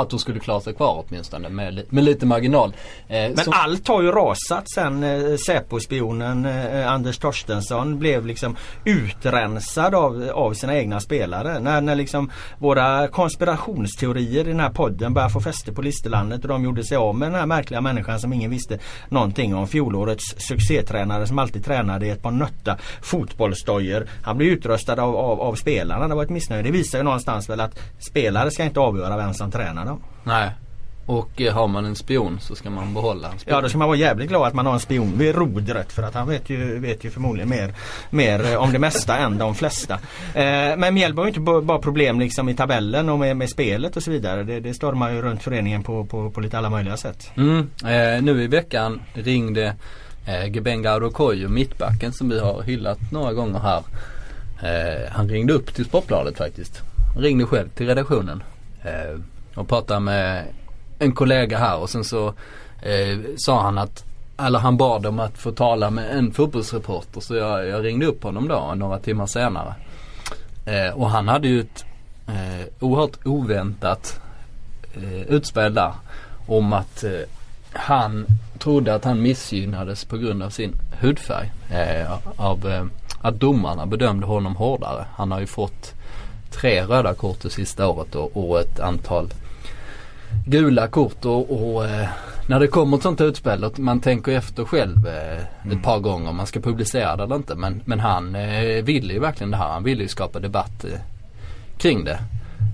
[0.01, 2.69] att de skulle klara sig kvar åtminstone med, med lite marginal.
[3.07, 8.55] Eh, Men så- allt har ju rasat sen eh, Säpo-spionen eh, Anders Torstensson blev liksom
[8.85, 11.59] utrensad av, av sina egna spelare.
[11.59, 16.47] När, när liksom våra konspirationsteorier i den här podden började få fäste på listerlandet och
[16.47, 18.79] de gjorde sig av med den här märkliga människan som ingen visste
[19.09, 19.67] någonting om.
[19.67, 24.07] Fjolårets succétränare som alltid tränade i ett par nötta fotbollsdojor.
[24.23, 26.07] Han blev utröstad av, av, av spelarna.
[26.07, 26.63] Det var ett missnöje.
[26.63, 27.79] Det visar ju någonstans väl att
[28.09, 29.99] spelare ska inte avgöra vem som tränar dem.
[30.23, 30.49] Nej.
[31.05, 33.55] Och eh, har man en spion så ska man behålla en spion.
[33.55, 36.03] Ja då ska man vara jävligt glad att man har en spion vid rodret för
[36.03, 37.73] att han vet ju, vet ju förmodligen mer,
[38.09, 39.93] mer eh, om det mesta än de flesta.
[40.33, 43.49] Eh, men Mjällby har ju inte ba- bara problem liksom i tabellen och med, med
[43.49, 44.43] spelet och så vidare.
[44.43, 47.31] Det, det stormar ju runt föreningen på, på, på lite alla möjliga sätt.
[47.37, 49.75] Mm, eh, nu i veckan ringde
[50.27, 53.83] eh, Gebenga Adokoyo, mittbacken som vi har hyllat några gånger här.
[54.63, 56.81] Eh, han ringde upp till Sportbladet faktiskt.
[57.13, 58.43] Han ringde själv till redaktionen.
[59.55, 60.45] Och pratade med
[60.99, 62.27] en kollega här och sen så
[62.81, 64.05] eh, sa han att
[64.37, 68.23] eller han bad om att få tala med en fotbollsreporter så jag, jag ringde upp
[68.23, 69.75] honom då några timmar senare.
[70.65, 71.85] Eh, och han hade ju ett
[72.27, 74.21] eh, oerhört oväntat
[74.93, 75.93] eh, utspel där.
[76.47, 77.11] Om att eh,
[77.73, 78.25] han
[78.59, 81.51] trodde att han missgynnades på grund av sin hudfärg.
[81.71, 82.85] Eh, av eh,
[83.21, 85.05] att domarna bedömde honom hårdare.
[85.15, 85.93] Han har ju fått
[86.53, 89.29] tre röda kort det sista året och, och ett antal
[90.45, 92.07] gula kort och, och eh,
[92.47, 96.29] när det kommer ett sånt utspel och man tänker efter själv eh, ett par gånger
[96.29, 97.55] om man ska publicera det eller inte.
[97.55, 99.69] Men, men han eh, ville ju verkligen det här.
[99.69, 100.99] Han ville ju skapa debatt eh,
[101.77, 102.19] kring det.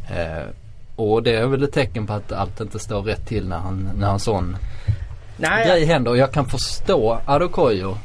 [0.09, 0.47] Eh,
[0.95, 3.89] och det är väl ett tecken på att allt inte står rätt till när han,
[3.95, 4.57] när en sån
[5.37, 6.11] grej händer.
[6.11, 7.97] Och jag kan förstå Adokoyo.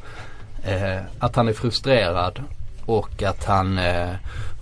[0.64, 2.42] Eh, att han är frustrerad
[2.86, 3.78] och att han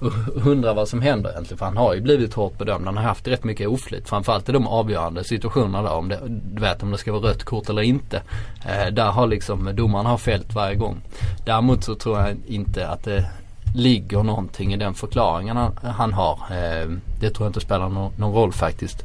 [0.44, 1.58] undrar vad som händer egentligen.
[1.58, 2.86] För han har ju blivit hårt bedömd.
[2.86, 4.08] Han har haft rätt mycket oflyt.
[4.08, 5.92] Framförallt i de avgörande situationerna där.
[5.92, 8.22] Om det, du vet om det ska vara rött kort eller inte.
[8.66, 11.00] Eh, där har liksom domaren har fällt varje gång.
[11.44, 13.30] Däremot så tror jag inte att det
[13.74, 16.38] ligger någonting i den förklaringen han, han har.
[16.50, 16.88] Eh,
[17.20, 19.04] det tror jag inte spelar någon, någon roll faktiskt.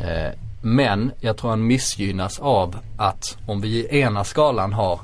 [0.00, 5.00] Eh, men jag tror han missgynnas av att om vi i ena skalan har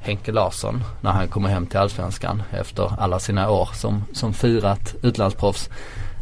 [0.00, 4.94] Henke Larsson när han kommer hem till Allsvenskan efter alla sina år som, som firat
[5.02, 5.70] utlandsproffs.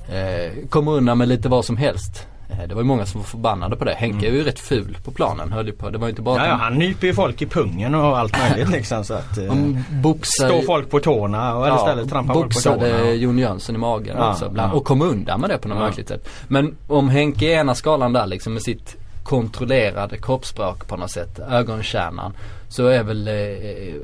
[0.09, 3.27] Eh, kommer undan med lite vad som helst Eh, Det var ju många som var
[3.27, 3.95] förbannade på det.
[3.95, 5.91] Henke är ju rätt ful på planen höll på.
[5.91, 6.47] Det var inte bara Mm.
[6.51, 9.55] Ja, ja, han nyper ju folk i pungen och allt möjligt liksom så att eh,
[10.03, 12.77] boxade Står folk på tårna och eller istället trampar folk på tårna.
[12.77, 14.77] boxade Jon Jönsson i magen Ja, också ibland, ja.
[14.77, 15.85] och kom undan med det på något Ja.
[15.85, 16.29] märkligt sätt.
[16.49, 18.97] Men om Henke är ena skalan där liksom med sitt
[19.29, 22.33] kontrollerade kroppsspråk på något sätt, ögonkärnan.
[22.69, 23.95] Så är väl eh, eh,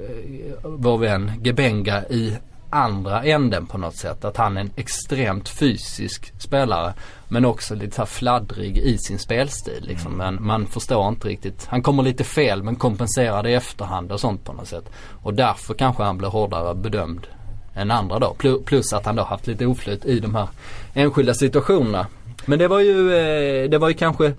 [0.63, 2.37] vår vän Gebenga i
[2.71, 4.25] andra änden på något sätt.
[4.25, 6.95] Att han är en extremt fysisk spelare.
[7.29, 10.13] Men också lite så fladdrig i sin spelstil liksom.
[10.13, 11.67] Men man förstår inte riktigt.
[11.67, 14.85] Han kommer lite fel men kompenserar det i efterhand och sånt på något sätt.
[15.23, 17.27] Och därför kanske han blir hårdare bedömd
[17.75, 18.37] än andra då.
[18.39, 20.49] Plu- Plus att han då haft lite oflyt i de här
[20.95, 22.07] enskilda situationerna.
[22.47, 24.33] Men det var ju, eh, det var ju kanske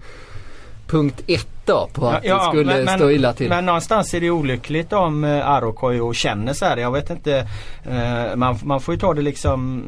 [0.87, 3.49] punkt ett då på att det skulle stå illa till.
[3.49, 6.77] Men någonstans är det olyckligt om eh, Arokoyo känner så här.
[6.77, 7.47] Jag vet inte.
[7.83, 9.83] Eh, man, man får ju ta det liksom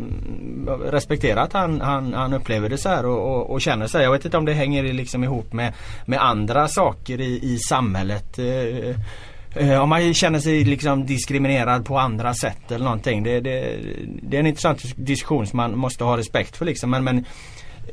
[0.86, 4.06] respektera att han, han, han upplever det så här och, och, och känner så här.
[4.06, 5.74] Jag vet inte om det hänger liksom ihop med,
[6.06, 8.40] med andra saker i, i samhället.
[8.40, 13.24] Eh, eh, om man känner sig liksom diskriminerad på andra sätt eller någonting.
[13.24, 13.78] Det, det,
[14.22, 16.90] det är en intressant diskussion som man måste ha respekt för liksom.
[16.90, 17.26] Men, men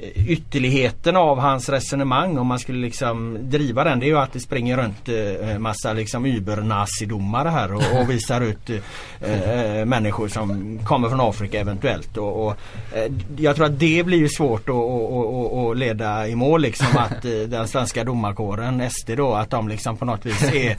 [0.01, 4.33] Eh, ytterligheten av hans resonemang om man skulle liksom driva den det är ju att
[4.33, 10.29] det springer runt eh, massa liksom übernazidomare här och, och visar ut eh, eh, människor
[10.29, 12.17] som kommer från Afrika eventuellt.
[12.17, 12.57] Och, och,
[12.93, 17.31] eh, jag tror att det blir ju svårt att, leda i mål liksom att eh,
[17.31, 20.77] den svenska domarkåren, SD då, att de liksom på något vis är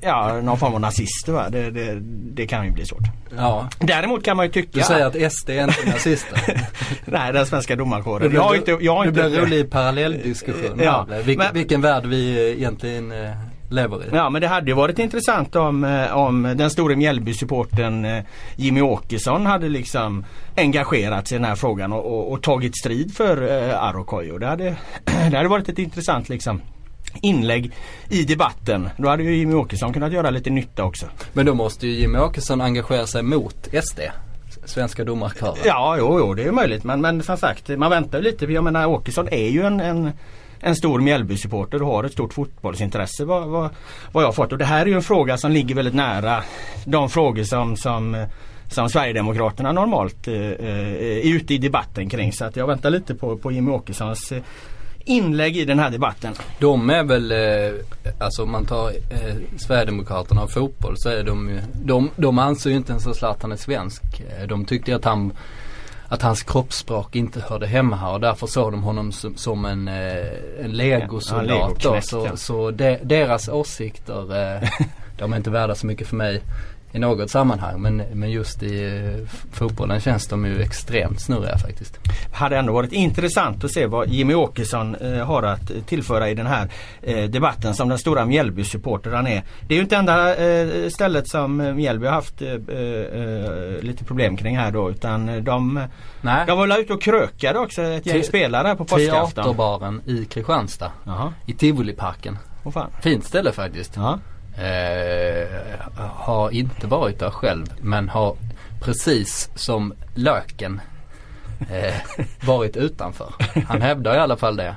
[0.00, 1.48] Ja, någon form av nazister va.
[1.50, 1.98] Det, det,
[2.34, 3.02] det kan ju bli svårt.
[3.36, 3.68] Ja.
[3.78, 6.60] Däremot kan man ju tycka Du säger att SD är inte nazister.
[7.04, 8.22] Nej, den svenska domarkåren.
[8.22, 10.80] Det blir, Jag har inte, jag har det inte blir en rolig parallelldiskussion.
[10.82, 13.30] Ja, Vil, men- vilken värld vi egentligen eh,
[13.70, 14.08] lever i.
[14.12, 18.24] Ja men det hade ju varit intressant om, eh, om den store Mjällby-supporten eh,
[18.56, 20.24] Jimmy Åkesson hade liksom
[20.56, 24.38] engagerat sig i den här frågan och, och, och tagit strid för eh, Arokoyo.
[24.38, 24.76] Det hade,
[25.30, 26.60] det hade varit ett intressant liksom
[27.22, 27.72] inlägg
[28.08, 28.88] i debatten.
[28.96, 31.06] Då hade ju Jimmy Åkesson kunnat göra lite nytta också.
[31.32, 34.00] Men då måste ju Jimmy Åkesson engagera sig mot SD.
[34.64, 35.56] Svenska domarkören.
[35.64, 38.44] Ja, jo, jo det är möjligt men, men som sagt man väntar lite.
[38.44, 40.12] Jag menar Åkesson är ju en, en
[40.60, 43.70] en stor Mjällby-supporter och har ett stort fotbollsintresse vad, vad,
[44.12, 44.52] vad jag har fått.
[44.52, 46.42] Och det här är ju en fråga som ligger väldigt nära
[46.84, 48.26] de frågor som, som,
[48.68, 52.32] som Sverigedemokraterna normalt eh, eh, är ute i debatten kring.
[52.32, 54.42] Så att jag väntar lite på, på Jimmy Åkessons eh,
[55.04, 56.34] inlägg i den här debatten.
[56.58, 57.72] De är väl, eh,
[58.18, 62.70] alltså om man tar eh, Sverigedemokraterna och fotboll så är de ju, de, de anser
[62.70, 64.02] ju inte ens att Zlatan är svensk.
[64.20, 65.32] Eh, De tyckte att han
[66.08, 69.88] att hans kroppsspråk inte hörde hemma här och därför såg de honom som, som en,
[69.88, 71.84] eh, en legosoldat.
[71.84, 74.24] Ja, så så de, deras åsikter,
[75.18, 76.42] de är inte värda så mycket för mig
[76.92, 77.80] i något sammanhang.
[77.82, 81.98] Men, men just i eh, fotbollen känns de ju extremt snurriga faktiskt.
[82.32, 86.46] hade ändå varit intressant att se vad Jimmy Åkesson eh, har att tillföra i den
[86.46, 86.68] här
[87.02, 89.42] eh, debatten som den stora Mjällby-supporter han är.
[89.68, 94.04] Det är ju inte enda eh, stället som eh, Mjällby har haft eh, eh, lite
[94.04, 95.80] problem kring här då utan eh, de,
[96.20, 96.44] Nej.
[96.46, 99.44] de var väl ute och krökade också ett gäng Te- spelare på påskafton.
[99.44, 100.92] Teaterbaren i Kristianstad.
[101.04, 102.38] Jaha, I Tivoliparken.
[102.72, 102.90] fan.
[103.02, 103.92] Fint ställe faktiskt.
[103.96, 104.18] Ja.
[104.60, 105.46] Eh,
[106.14, 108.36] har inte varit där själv men har
[108.80, 110.80] precis som Löken
[111.70, 111.94] eh,
[112.46, 113.32] varit utanför.
[113.68, 114.76] Han hävdar i alla fall det.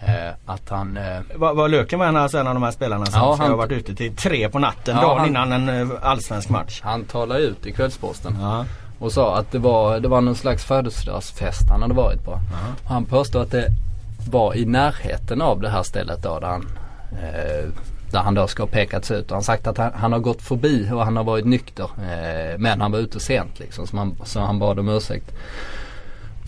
[0.00, 3.06] Eh, att han eh, Var, var Löken var en, alltså en av de här spelarna
[3.06, 5.52] som Ja, ska han- ha varit ute till tre på natten Ja, dagen han- innan
[5.52, 6.80] en eh, allsvensk match.
[6.84, 8.64] han talade ut i Kvällsposten Ja.
[8.98, 12.38] och sa att det var, det var någon slags födelsedagsfest han hade varit på.
[12.84, 13.68] Han påstod att det
[14.30, 16.66] var i närheten av det här stället då där han
[17.22, 17.68] eh,
[18.12, 20.42] där han då ska ha pekats ut och han sagt att han, han har gått
[20.42, 21.84] förbi och han har varit nykter.
[21.84, 25.32] Eh, men han var ute sent liksom så, man, så han bad om ursäkt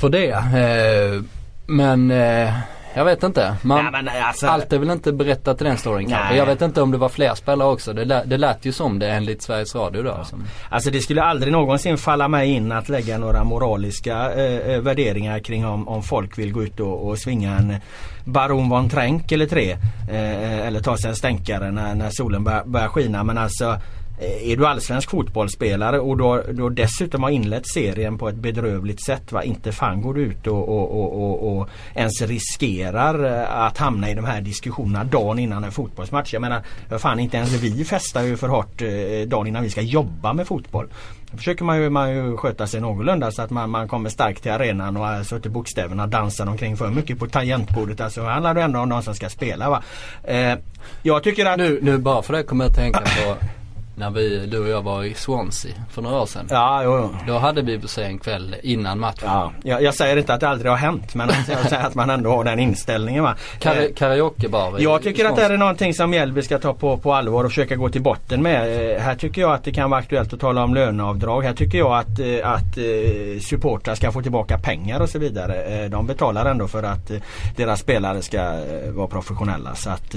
[0.00, 0.30] för det.
[0.30, 1.22] Eh,
[1.66, 2.54] men eh,
[2.94, 3.56] jag vet inte.
[3.62, 6.28] Man, Ja, men, alltså, allt är väl inte berättat i den storyn kanske.
[6.28, 6.38] Nej.
[6.38, 7.92] Jag vet inte om det var fler spelare också.
[7.92, 10.24] Det, lät, det lät ju som det enligt Sveriges Radio då.
[10.24, 14.80] Som, Alltså det skulle aldrig någonsin falla mig in att lägga några moraliska eh, eh,
[14.80, 17.76] värderingar kring om, om folk vill gå ut och, och svinga en
[18.24, 19.72] Baron von Tränk eller tre.
[20.10, 23.24] Eh, eller ta sig en stänkare när, när solen bör, börjar skina.
[23.24, 23.78] Men alltså eh,
[24.22, 29.32] är du allsvensk fotbollsspelare och då, då dessutom har inlett serien på ett bedrövligt sätt.
[29.32, 29.42] Va?
[29.42, 34.14] Inte fan går du ut och, och, och, och, ens riskerar eh, att hamna i
[34.14, 36.32] de här diskussionerna dagen innan en fotbollsmatch.
[36.32, 36.62] Jag menar,
[36.98, 40.46] fan inte ens vi festar ju för hårt eh, dagen innan vi ska jobba med
[40.46, 40.88] fotboll.
[41.30, 44.42] Då försöker man ju, man ju sköta sig någorlunda så att man, man kommer starkt
[44.42, 48.00] till arenan och eh, så att bokstäverna dansar omkring för mycket på tangentbordet.
[48.00, 49.82] Alltså handlar det ändå om någon som ska spela va.
[50.24, 50.54] Eh,
[51.02, 51.58] jag tycker att...
[51.58, 53.36] nu, nu bara för det kommer jag att tänka på
[53.94, 56.46] när vi, du och jag var i Swansea för några år sedan.
[56.50, 57.16] Ja, jo, jo.
[57.26, 59.28] Då hade vi på sig en kväll innan matchen.
[59.28, 62.10] Ja, jag, jag säger inte att det aldrig har hänt men jag säger att man
[62.10, 63.22] ändå har den inställningen.
[63.24, 63.34] Va?
[63.60, 67.14] Eh, karaokebar Jag tycker att det här är någonting som Mjällby ska ta på, på
[67.14, 68.92] allvar och försöka gå till botten med.
[68.96, 71.42] Eh, Här tycker jag att det kan vara aktuellt att tala om löneavdrag.
[71.42, 75.88] Här tycker jag att, eh, att eh, supportrar ska få tillbaka pengar och så vidare.
[75.88, 77.10] De betalar ändå för att
[77.56, 78.52] deras spelare ska
[78.94, 79.74] vara professionella.
[79.74, 80.14] Så att,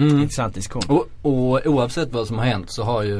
[0.00, 0.22] Mm.
[0.22, 0.96] intressant diskussion.
[1.22, 3.18] Och, och oavsett vad som har hänt så har ju,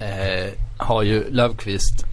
[0.00, 2.04] eh, har ju Löfqvist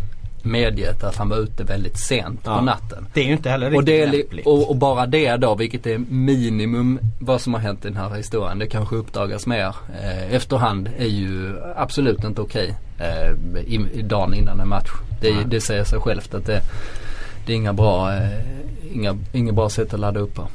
[0.44, 2.58] medgett att han var ute väldigt sent Ja.
[2.58, 3.08] på natten.
[3.14, 4.46] Det är ju inte heller riktigt Och, det är, li- lämpligt.
[4.48, 8.10] och, och bara det då, vilket är minimum vad som har hänt i den här
[8.10, 8.60] historien.
[8.60, 14.34] Det kanske uppdagas mer eh, efterhand är ju absolut inte okej eh, i, i dagen
[14.34, 14.90] innan en match.
[15.22, 15.44] Det, Nej.
[15.48, 16.62] det säger sig självt att det,
[17.46, 18.30] det är inga bra, eh,
[18.94, 20.48] inga, inga bra sätt att ladda upp på.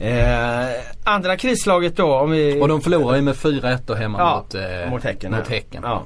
[0.00, 0.68] Eh,
[1.04, 2.60] andra krislaget då om vi...
[2.60, 5.32] Och de förlorar ju med 4-1 då hemma ja, mot, eh, mot Häcken.
[5.32, 5.82] mot häcken.
[5.84, 6.02] Ja.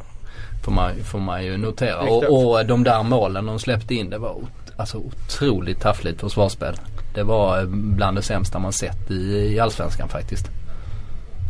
[0.65, 2.01] Får, man, får man ju notera.
[2.01, 2.25] Och,
[2.59, 6.75] och de där målen de släppte in det var ot- alltså otroligt taffligt försvarsspel.
[7.15, 9.15] Det var eh, bland det sämsta man sett i,
[9.55, 10.47] i Allsvenskan faktiskt.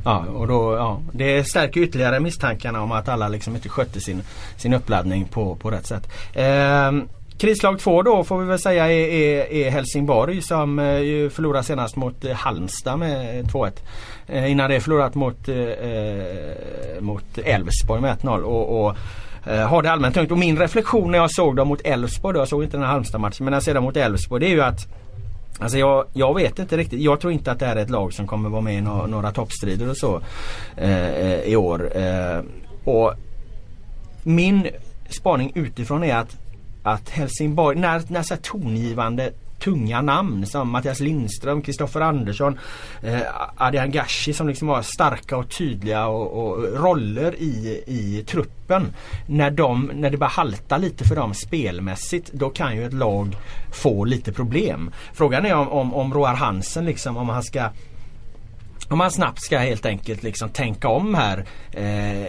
[0.04, 4.22] Ja, och då, ja, det stärker ytterligare misstankarna om att alla liksom inte skötte sin,
[4.56, 6.08] sin uppladdning på, på rätt sätt.
[6.32, 6.92] Eh,
[7.38, 11.64] krislag två då får vi väl säga är, är, är Helsingborg som eh, ju förlorade
[11.64, 13.72] senast mot eh, Halmstad med eh, 2-1.
[14.26, 18.40] Eh, innan det förlorat mot, eh, eh mot Elfsborg med 1-0.
[18.40, 18.96] Och, och
[19.46, 20.30] eh, har det allmänt tungt.
[20.30, 23.44] Och min reflektion när jag såg dem mot Elfsborg, jag såg inte den här Halmstad-matchen,
[23.44, 24.86] men när jag ser dem mot Elfsborg det är ju att
[25.58, 27.00] Alltså jag, jag vet inte riktigt.
[27.00, 29.06] Jag tror inte att det här är ett lag som kommer vara med i några,
[29.06, 30.20] några toppstrider och så
[30.76, 31.96] eh, eh, i år.
[31.96, 32.42] Eh,
[32.84, 33.14] och
[34.22, 34.66] min
[35.08, 36.36] spaning utifrån är att,
[36.84, 42.58] att Helsingborg, när, när så här tongivande tunga namn som Mattias Lindström, Kristoffer Andersson,
[43.02, 43.20] eh,
[43.56, 48.92] Adrian Gashi som liksom har starka och tydliga och, och roller i, i truppen.
[49.26, 53.36] När, de, när det börjar halta lite för dem spelmässigt då kan ju ett lag
[53.72, 54.90] få lite problem.
[55.12, 57.68] Frågan är om, om, om Roar Hansen liksom om han ska
[58.88, 61.44] om man snabbt ska helt enkelt liksom tänka om här.
[61.72, 62.26] Eh,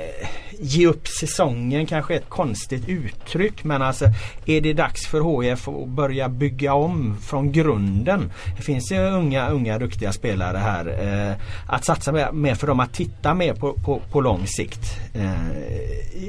[0.59, 4.05] ge upp säsongen kanske är ett konstigt uttryck men alltså
[4.45, 8.31] är det dags för HIF att börja bygga om från grunden?
[8.57, 10.85] Det finns ju unga, unga duktiga spelare här.
[11.29, 11.35] Eh,
[11.67, 14.99] att satsa mer, mer för dem att titta mer på, på, på lång sikt.
[15.13, 15.31] Eh,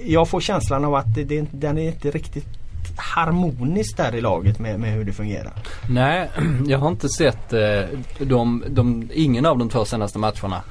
[0.07, 2.66] jag får känslan av att det, det, den är inte riktigt
[2.97, 5.53] harmoniskt där i laget med, med hur det fungerar.
[5.89, 6.31] Nej,
[6.67, 7.81] jag har inte sett eh,
[8.19, 10.63] de, de, ingen av de två senaste matcherna.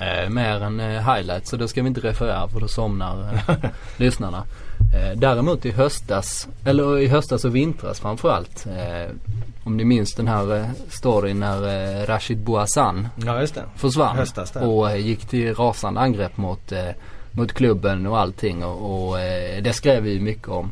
[0.00, 3.56] Eh, mer än eh, highlights så det ska vi inte referera för då somnar eh,
[3.96, 4.44] lyssnarna.
[4.94, 8.66] Eh, däremot i höstas, eller i höstas och vintras framförallt.
[8.66, 9.14] Eh,
[9.64, 11.62] om ni minns den här eh, storyn när
[12.00, 16.88] eh, Rashid Bouassan Ja försvann Höstas och eh, gick till rasande angrepp mot, eh,
[17.30, 20.70] mot klubben och allting och, och eh, det skrev vi mycket om.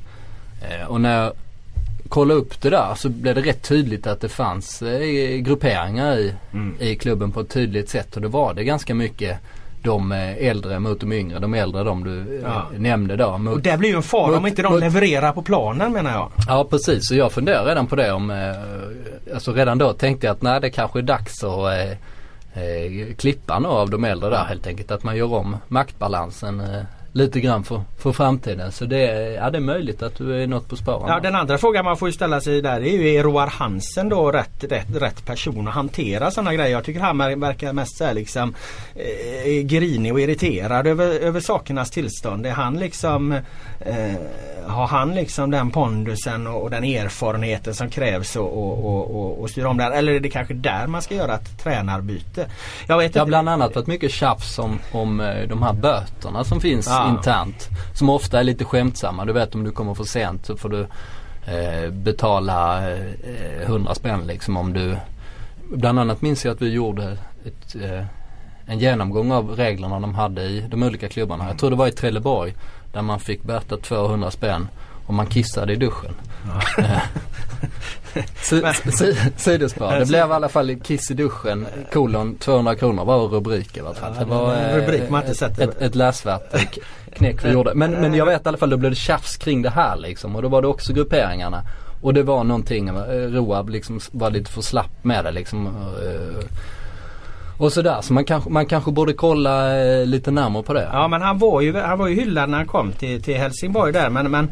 [0.60, 1.32] Eh, och när jag
[2.08, 6.34] kollade upp det där så blev det rätt tydligt att det fanns eh, grupperingar i,
[6.52, 6.76] Mm.
[6.80, 9.38] i klubben på ett tydligt sätt och det var det ganska mycket
[9.82, 11.38] de eh, äldre mot de yngre.
[11.38, 12.66] De äldre de du Ja.
[12.78, 13.38] nämnde då.
[13.38, 16.10] Mot, Och det blir ju en fara om inte de mot- levererar på planen menar
[16.12, 16.30] jag.
[16.48, 18.52] Ja precis så jag funderar redan på det om,
[19.34, 21.74] alltså redan då tänkte jag att nej det kanske är dags att
[22.54, 24.90] eh, klippa några av de äldre där helt enkelt.
[24.90, 26.62] Att man gör om maktbalansen
[27.12, 28.72] lite grann för, för framtiden.
[28.72, 31.04] Så det, är- ja, det är möjligt att du är något på spåren.
[31.08, 34.30] Ja, den andra frågan man får ställa sig där är ju är Roar Hansen då
[34.32, 36.70] rätt, rätt, rätt person att hantera sådana grejer?
[36.72, 38.54] Jag tycker han ver- verkar mest så här liksom
[38.94, 42.46] eh, grinig och irriterad över, över sakernas tillstånd.
[42.46, 43.32] Är han liksom
[43.80, 44.14] eh,
[44.66, 49.50] Har han liksom den pondusen och, och den erfarenheten som krävs och, och, och, och,
[49.50, 49.90] styra om där?
[49.90, 52.46] Eller är det kanske där man ska göra ett tränarbyte?
[52.86, 56.44] Jag vet Det har bland annat varit mycket tjafs om, om eh, de här böterna
[56.44, 56.99] som finns Ja.
[57.00, 57.10] Ah.
[57.10, 57.68] internt.
[57.94, 59.24] Som ofta är lite skämtsamma.
[59.24, 60.80] Du vet om du kommer för sent så får du
[61.46, 64.96] eh, betala eh, 100 spänn liksom om du
[65.72, 68.04] Bland annat minns jag att vi gjorde ett, eh,
[68.66, 71.48] en genomgång av reglerna de hade i de olika klubbarna.
[71.48, 72.54] Jag tror det var i Trelleborg
[72.92, 74.68] där man fick böta 200 spänn
[75.10, 76.14] om man kissade i duschen.
[78.36, 78.62] Si-
[79.36, 79.98] Sidospår.
[79.98, 83.94] Det blev i alla fall kiss i duschen kolon 200 kronor var rubrik i alla
[83.94, 84.12] fall.
[84.18, 85.58] Ja, Det var en rubrik man inte ett, sett.
[85.58, 86.54] ett, ett läsvärt
[87.16, 87.74] knäck vi gjorde.
[87.74, 90.36] Men, men jag vet i alla fall då blev det tjafs kring det här liksom.
[90.36, 91.62] Och då var det också grupperingarna.
[92.02, 92.94] Och det var någonting, eh,
[93.32, 95.66] Roab liksom var lite för slapp med det liksom.
[95.66, 96.44] eh,
[97.58, 97.98] Och sådär.
[98.02, 100.88] Så man kanske, man kanske borde kolla eh, lite närmare på det.
[100.92, 103.92] Ja men han var ju, han var ju hyllad när han kom till, till Helsingborg
[103.92, 104.50] där men, men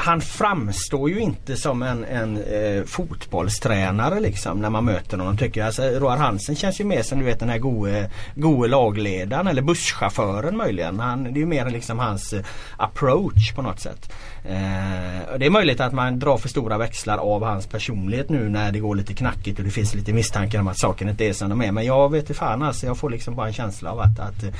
[0.00, 5.60] han framstår ju inte som en, en eh, fotbollstränare liksom när man möter honom tycker
[5.60, 5.66] jag.
[5.66, 9.62] Alltså, Roar Hansen känns ju mer som du vet den här gode, gode lagledaren eller
[9.62, 11.00] busschauffören möjligen.
[11.00, 12.44] Han, det är ju mer liksom hans eh,
[12.76, 14.12] approach på något sätt.
[14.44, 18.72] Eh, det är möjligt att man drar för stora växlar av hans personlighet nu när
[18.72, 21.50] det går lite knackigt och det finns lite misstankar om att saken inte är som
[21.50, 21.72] de är.
[21.72, 22.86] Men jag vet inte fan alltså.
[22.86, 24.50] Jag får liksom bara en känsla av att, att eh,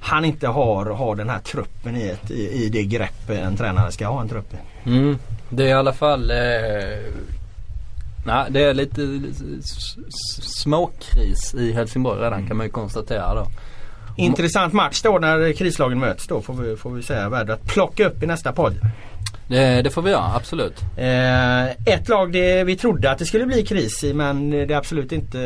[0.00, 3.92] han inte har, har den här truppen i, ett, i, i det grepp en tränare
[3.92, 4.88] ska ha en trupp i.
[4.90, 5.18] Mm.
[5.48, 6.36] Det är i alla fall eh,
[8.26, 9.20] nej, det är lite
[10.42, 13.46] småkris i Helsingborg redan kan man ju konstatera då.
[14.16, 17.28] Intressant match då när krislagen möts då får vi, får vi säga.
[17.28, 18.74] Värd att plocka upp i nästa podd.
[19.48, 20.80] Det, det får vi göra, absolut.
[20.96, 25.12] Eh, ett lag det vi trodde att det skulle bli kris i men det absolut
[25.12, 25.38] inte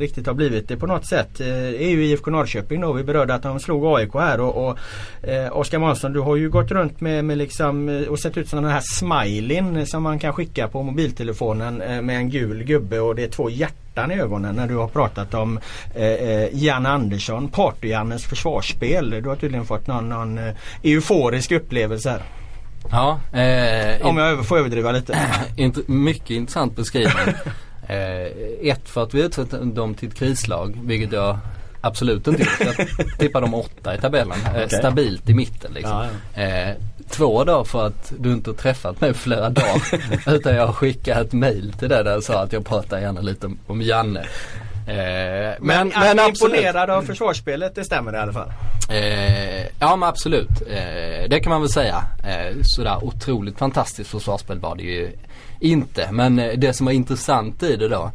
[0.00, 1.40] riktigt har blivit det på något sätt.
[1.40, 2.92] Eh, är ju IFK Norrköping då.
[2.92, 4.78] Vi berörde att de slog AIK här och, och
[5.28, 8.48] eh, Oskar Månsson du har ju gått runt med, med liksom eh, och sett ut
[8.48, 13.00] som den här smileyn som man kan skicka på mobiltelefonen eh, med en gul gubbe
[13.00, 15.60] och det är två hjärtan i ögonen när du har pratat om
[15.94, 19.10] eh, eh Jan Janne Andersson, Party-Jannes försvarsspel.
[19.10, 22.22] Du har tydligen fått någon, någon eh, euforisk upplevelse här.
[22.90, 25.18] Ja, eh, Om jag får överdriva lite.
[25.86, 27.34] Mycket intressant beskrivning.
[27.88, 31.38] eh, ett för att vi utsett dem till ett krislag, vilket jag
[31.80, 32.76] absolut inte gjort.
[32.78, 34.38] Jag tippar dem åtta i tabellen.
[34.56, 34.68] Eh.
[34.68, 36.06] Stabilt i mitten liksom.
[36.34, 36.74] Ja, Eh,
[37.10, 39.82] två då för att du inte har träffat mig flera dagar.
[40.34, 43.20] utan jag har skickat ett mail till dig där jag sa att jag pratar gärna
[43.20, 44.26] lite om, om Janne.
[44.88, 48.52] Eh, men, Men, men, att imponerad av försvarsspelet det stämmer i alla fall.
[48.90, 50.48] Eh, ja men absolut.
[50.70, 52.02] Eh, det kan man väl säga.
[52.24, 55.10] Eh, sådär otroligt fantastiskt försvarsspel var det ju
[55.60, 56.08] inte.
[56.12, 58.10] Men eh, det som var intressant i det då.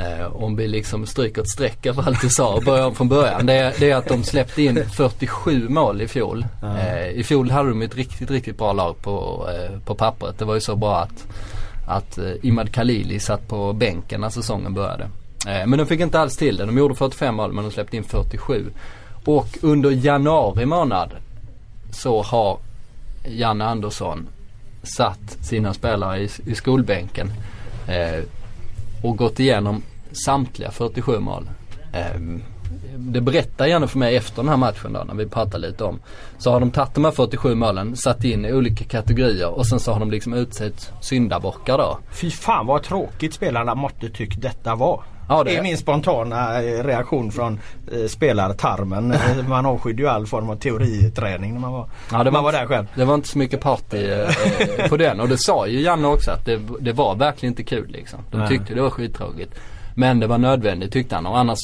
[0.00, 3.46] Eh, om vi liksom stryker ett streck över allt du sa och börjar från början.
[3.46, 6.46] Det, är- det är att de släppte in 47 mål i fjol.
[7.14, 9.48] I fjol hade de ett riktigt, riktigt bra lag på,
[9.84, 10.38] på pappret.
[10.38, 11.26] Det var ju så bra att,
[11.88, 15.08] att Imad Khalili satt på bänken när säsongen började.
[15.46, 16.66] Eh, men de fick inte alls till det.
[16.66, 18.70] De gjorde 45 mål men de släppte in 47.
[19.24, 21.10] Och under januari månad
[21.90, 22.58] så har
[23.24, 24.28] Janne Andersson
[24.82, 27.32] satt sina spelare i, i skolbänken
[27.88, 28.24] eh,
[29.02, 29.82] och gått igenom
[30.12, 31.50] samtliga 47 mål.
[31.92, 32.20] Eh,
[32.96, 36.00] det berättar Janne för mig efter den här matchen då när vi pratade lite om.
[36.38, 39.80] Så har de tagit de här 47 målen, satt in i olika kategorier och sen
[39.80, 41.98] så har de liksom utsett syndabockar då.
[42.10, 45.02] Fy fan vad tråkigt spelarna måtte tyckt detta var.
[45.30, 47.60] Ja, det är min spontana eh, reaktion från
[47.92, 49.14] eh, spelartarmen.
[49.20, 52.52] Eh, man avskydde ju all form av teoriträning när man var, Ja, det man var
[52.52, 52.86] där själv.
[52.94, 56.30] Det var inte så mycket party eh, på den och det sa ju Janne också
[56.30, 58.18] att det, det var verkligen inte kul liksom.
[58.30, 58.48] De Nej.
[58.48, 59.54] tyckte det var skittråkigt.
[59.94, 61.58] Men det var nödvändigt tyckte han och annars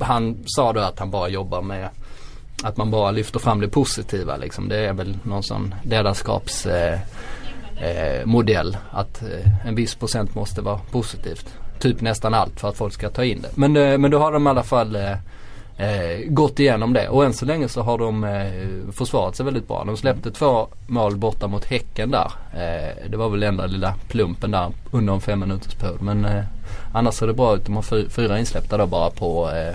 [0.00, 1.88] han sa då att han bara jobbar med
[2.62, 4.68] att man bara lyfter fram det positiva liksom.
[4.68, 7.00] Det är väl någon sån ledarskaps eh,
[7.80, 11.54] eh, modell att eh, en viss procent måste vara positivt.
[11.82, 13.48] Typ nästan allt för att folk ska ta in det.
[13.54, 15.12] Men, eh, men då har de i alla fall eh,
[15.76, 19.68] eh, gått igenom det och än så länge så har de eh, försvarat sig väldigt
[19.68, 19.84] bra.
[19.84, 22.32] De släppte två mål borta mot Häcken där.
[22.54, 26.02] Eh, det var väl enda lilla plumpen där under en fem minuters period.
[26.02, 26.44] Men eh,
[26.92, 27.64] annars ser det bra ut.
[27.66, 29.74] De har fyra insläppta då bara på, eh,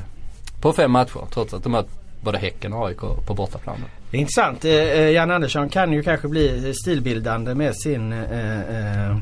[0.62, 1.22] på fem matcher.
[1.34, 1.86] Trots att de har
[2.22, 3.78] både Häcken och AIK på bortaplan.
[4.12, 4.66] Det är intressant.
[4.66, 9.18] Eh, eh, Jan Andersson kan ju kanske bli stilbildande med sin eh, eh,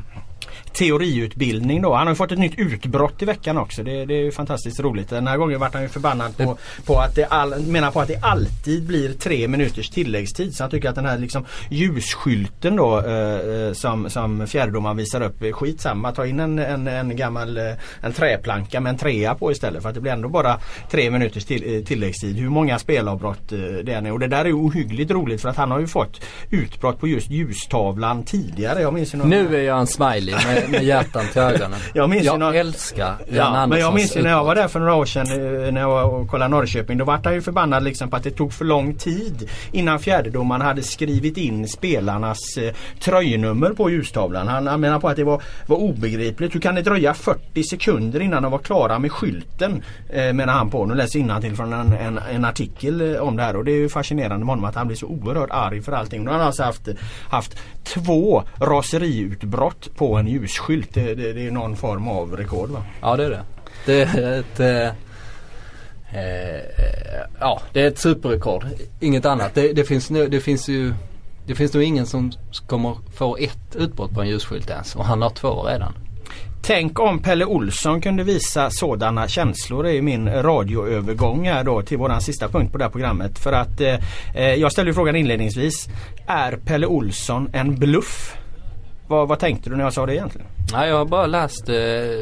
[0.76, 1.94] teoriutbildning då.
[1.94, 3.82] Han har ju fått ett nytt utbrott i veckan också.
[3.82, 5.08] Det, det är ju fantastiskt roligt.
[5.08, 8.08] Den här gången vart han ju förbannad på, på att det all, menar på att
[8.08, 10.54] det alltid blir tre minuters tilläggstid.
[10.54, 15.20] Så han tycker att den här liksom ljusskylten då eh, eh som, som fjärdedomaren visar
[15.20, 16.12] upp, är skitsamma.
[16.12, 17.64] Ta in en, en, en gammal eh,
[18.00, 19.82] en träplanka med en trea på istället.
[19.82, 20.60] För att det blir ändå bara
[20.90, 22.36] tre minuters till, eh, tilläggstid.
[22.36, 23.48] Hur många spelavbrott
[23.84, 24.12] det än är.
[24.12, 26.20] Och det där är ju ohyggligt roligt för att han har ju fått
[26.50, 28.80] utbrott på just ljustavlan tidigare.
[28.80, 29.30] Jag minns ju någon...
[29.30, 30.34] Nu är jag en smiley
[30.70, 31.78] med, med hjärtan till ögonen.
[31.94, 34.68] Jag minns jag någon- älskar Jan Ja, men jag minns ju när jag var där
[34.68, 35.26] för några år sedan
[35.66, 36.98] eh, när jag kollade Norrköping.
[36.98, 40.60] Då var han ju förbannad liksom på att det tog för lång tid innan fjärdedomaren
[40.62, 44.48] hade skrivit in spelarnas eh, tröjnummer på ljustavlan.
[44.48, 46.54] Han, han menar på att det var, var obegripligt.
[46.54, 49.82] Hur kan det dröja 40 sekunder innan de var klara med skylten?
[50.10, 50.86] Eh, menar han på.
[50.86, 53.70] Nu läser jag till från en, en, en artikel eh, om det här och det
[53.72, 56.24] är ju fascinerande med honom att han blir så oerhört arg för allting.
[56.24, 56.88] Nu har han alltså haft,
[57.30, 57.56] haft
[57.86, 60.94] två raseriutbrott på en ljusskylt.
[60.94, 62.84] Det, det, det är någon form av rekord va?
[63.00, 63.42] Ja det är det.
[63.86, 64.86] Det är ett eh,
[66.20, 66.62] eh,
[67.40, 68.66] Ja det är ett superrekord.
[69.00, 69.54] Inget annat.
[69.54, 70.94] Det, det, finns, nu, det finns ju
[71.46, 72.32] Det finns nog ingen som
[72.66, 75.92] kommer få ett utbrott på en ljusskylt ens och han har två redan.
[76.66, 79.82] Tänk om Pelle Olsson kunde visa sådana känslor.
[79.82, 83.38] Det är min radioövergång här då till våran sista punkt på det här programmet.
[83.38, 83.94] För att eh,
[84.34, 85.88] eh, jag ställde ju frågan inledningsvis.
[86.26, 88.36] Är Pelle Olsson en bluff?
[89.06, 90.46] vad, vad tänkte du när jag sa det egentligen?
[90.72, 91.74] Nej jag har bara läst eh,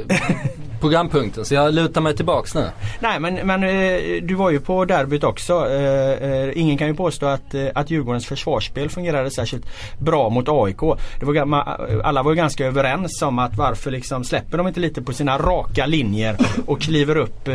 [0.80, 2.66] programpunkten så jag lutar mig tillbaks nu.
[3.00, 5.70] Nej men, men eh, du var ju på derbyt också.
[5.70, 9.66] Eh, eh, ingen kan ju påstå att, eh, att Djurgårdens försvarsspel fungerade särskilt
[9.98, 10.80] bra mot AIK.
[11.20, 14.68] Det var, ga- ma- alla var ju ganska överens om att varför liksom släpper de
[14.68, 17.54] inte lite på sina raka linjer och kliver upp eh,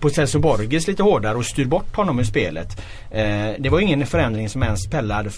[0.00, 2.80] på Celso Borges lite hårdare och styr bort honom ur spelet.
[3.58, 5.30] Det var ingen förändring som ens Pelle hade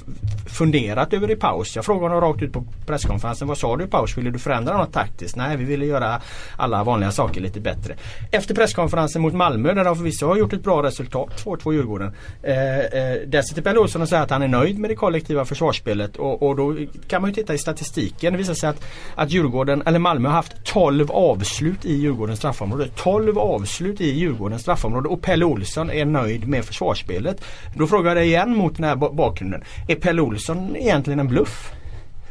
[0.47, 1.77] funderat över i paus.
[1.77, 3.48] Jag frågade honom rakt ut på presskonferensen.
[3.48, 4.19] Vad sa du i paus?
[4.19, 5.37] Ville du förändra något taktiskt?
[5.37, 6.21] Nej, vi ville göra
[6.57, 7.95] alla vanliga saker lite bättre.
[8.31, 12.13] Efter presskonferensen mot Malmö där de förvisso har gjort ett bra resultat, 2-2 Djurgården.
[12.43, 15.45] Eh, eh, där sitter Pelle Olsson och säger att han är nöjd med det kollektiva
[15.45, 16.77] försvarsspelet och, och då
[17.09, 18.33] kan man ju titta i statistiken.
[18.33, 18.85] Det visar sig att,
[19.15, 22.89] att Djurgården, eller Malmö har haft 12 avslut i Djurgårdens straffområde.
[22.97, 27.45] 12 avslut i Djurgårdens straffområde och Pelle Olsson är nöjd med försvarsspelet.
[27.77, 29.63] Då frågar jag dig igen mot den här bakgrunden.
[29.89, 31.73] Är Pelle Olsson egentligen en bluff?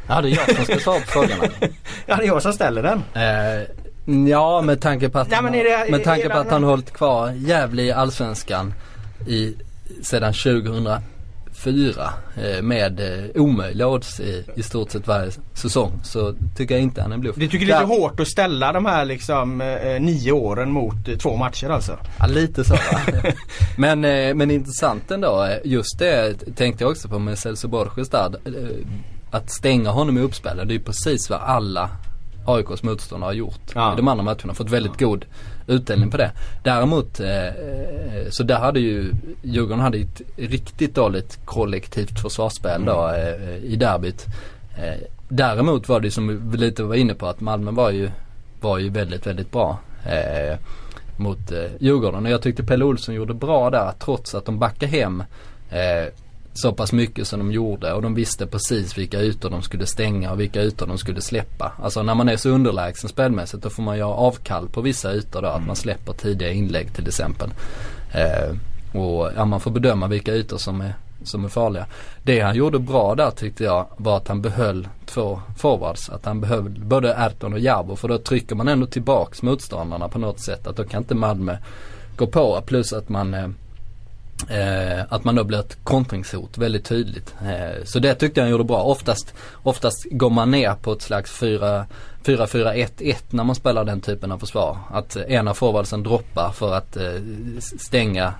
[0.08, 1.48] Ja det är jag som ska svara på frågorna.
[2.06, 3.02] Ja, det är jag som ställer den.
[3.14, 3.62] Eh,
[4.28, 6.92] ja med tanke på att, Nej, han, det- med tanke på att han har hållit
[6.92, 8.74] kvar Gävle i Allsvenskan
[9.28, 9.54] i,
[10.02, 16.74] sedan 2004 eh, med eh, omöjliga odds i, i stort sett varje säsong så tycker
[16.74, 17.36] jag inte han är en bluff.
[17.36, 21.08] Du tycker det är lite hårt att ställa de här liksom eh, nio åren mot
[21.08, 21.98] eh, två matcher alltså?
[22.18, 22.74] Ja, lite så
[23.78, 25.44] men, eh, men intressant ändå.
[25.44, 28.32] eh, Just det tänkte jag också på med Celso Borges där.
[29.34, 30.68] Att stänga honom i uppspelen.
[30.68, 31.90] Det är ju precis vad alla
[32.46, 33.92] AIKs motståndare har gjort Ja.
[33.92, 34.54] i de andra matcherna.
[34.54, 35.24] Fått väldigt god
[35.66, 36.32] utdelning på det.
[36.62, 37.52] Däremot eh, eh,
[38.30, 39.12] så där hade ju
[39.42, 44.26] Djurgården hade ett riktigt dåligt kollektivt försvarsspel då eh, i derbyt.
[44.78, 48.10] Eh, däremot var det som vi lite var inne på att Malmö var ju,
[48.60, 49.78] var ju väldigt, väldigt bra.
[50.06, 50.58] Eh,
[51.16, 54.92] mot eh, Djurgården och jag tyckte Pelle Olsson gjorde bra där trots att de backade
[54.92, 55.20] hem
[55.70, 56.12] eh,
[56.54, 60.32] så pass mycket som de gjorde och de visste precis vilka ytor de skulle stänga
[60.32, 61.72] och vilka ytor de skulle släppa.
[61.82, 65.42] Alltså när man är så underlägsen spelmässigt då får man göra avkall på vissa ytor
[65.42, 65.48] då.
[65.48, 67.50] Att man släpper tidiga inlägg till exempel.
[68.12, 68.56] Eh,
[69.00, 71.86] och ja, man får bedöma vilka ytor som är, som är farliga.
[72.22, 76.10] Det han gjorde bra där tyckte jag var att han behöll två forwards.
[76.10, 80.18] Att han behöll både Erton och Jabo för då trycker man ändå tillbaks motståndarna på
[80.18, 80.66] något sätt.
[80.66, 81.56] Att då kan inte Malmö
[82.16, 82.62] gå på.
[82.66, 83.48] Plus att man eh,
[84.48, 87.34] Eh, att man då blir ett kontringshot väldigt tydligt.
[87.42, 88.82] Eh, så det tyckte jag han gjorde bra.
[88.82, 94.38] Oftast, oftast går man ner på ett slags 4-4-1-1 när man spelar den typen av
[94.38, 94.78] försvar.
[94.90, 97.12] Att ena forwardsen droppar för att eh,
[97.58, 98.34] stänga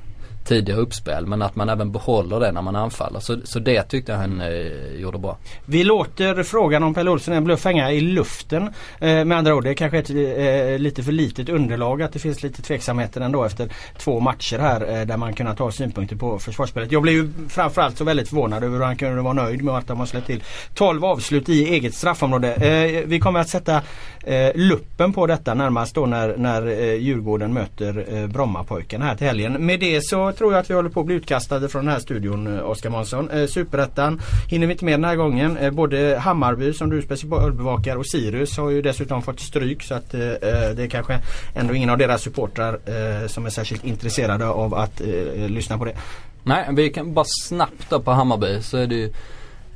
[0.44, 3.20] tidiga uppspel men att man även behåller det när man anfaller.
[3.20, 5.38] Så, så det tyckte jag han eh, gjorde bra.
[5.66, 8.62] Vi låter frågan om Pelle Olsson är en bluff hänga i luften.
[9.00, 12.18] Eh, med andra ord, det är kanske ett eh, lite för litet underlag att det
[12.18, 13.68] finns lite tveksamheter ändå efter
[13.98, 16.92] två matcher här eh, där man kunnat ha synpunkter på försvarsspelet.
[16.92, 19.86] Jag blev ju framförallt så väldigt förvånad över hur han kunde vara nöjd med att
[19.86, 20.42] de har släppt till
[20.74, 22.54] 12 avslut i eget straffområde.
[22.54, 23.82] Eh, vi kommer att sätta
[24.22, 29.26] eh, luppen på detta närmast då när, när eh, Djurgården möter eh, Brommapojkarna här till
[29.26, 29.66] helgen.
[29.66, 32.00] Med det så tror jag att vi håller på att bli utkastade från den här
[32.00, 33.30] studion eh, Oskar Månsson.
[33.30, 35.56] Eh, Superettan hinner vi inte med den här gången.
[35.56, 40.14] Eh, både Hammarby som du specialbevakar och Sirius har ju dessutom fått stryk så att
[40.14, 41.20] eh, eh det är kanske
[41.54, 45.78] ändå ingen av deras supportrar eh, som är särskilt intresserade av att eh, eh, lyssna
[45.78, 45.96] på det.
[46.42, 49.12] Nej, vi kan bara snabbt då på Hammarby så är det ju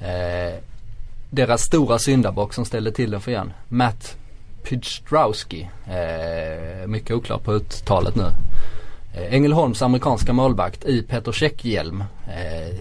[0.01, 0.55] eh,
[1.31, 3.53] deras stora syndabock som ställde till det för igen.
[3.69, 4.17] Matt
[4.63, 5.69] Pydstrowski.
[5.87, 8.25] Eh, mycket oklart på uttalet nu.
[9.19, 12.77] Eh, Ängelholms amerikanska målvakt i Petr Cech-hjälm eh,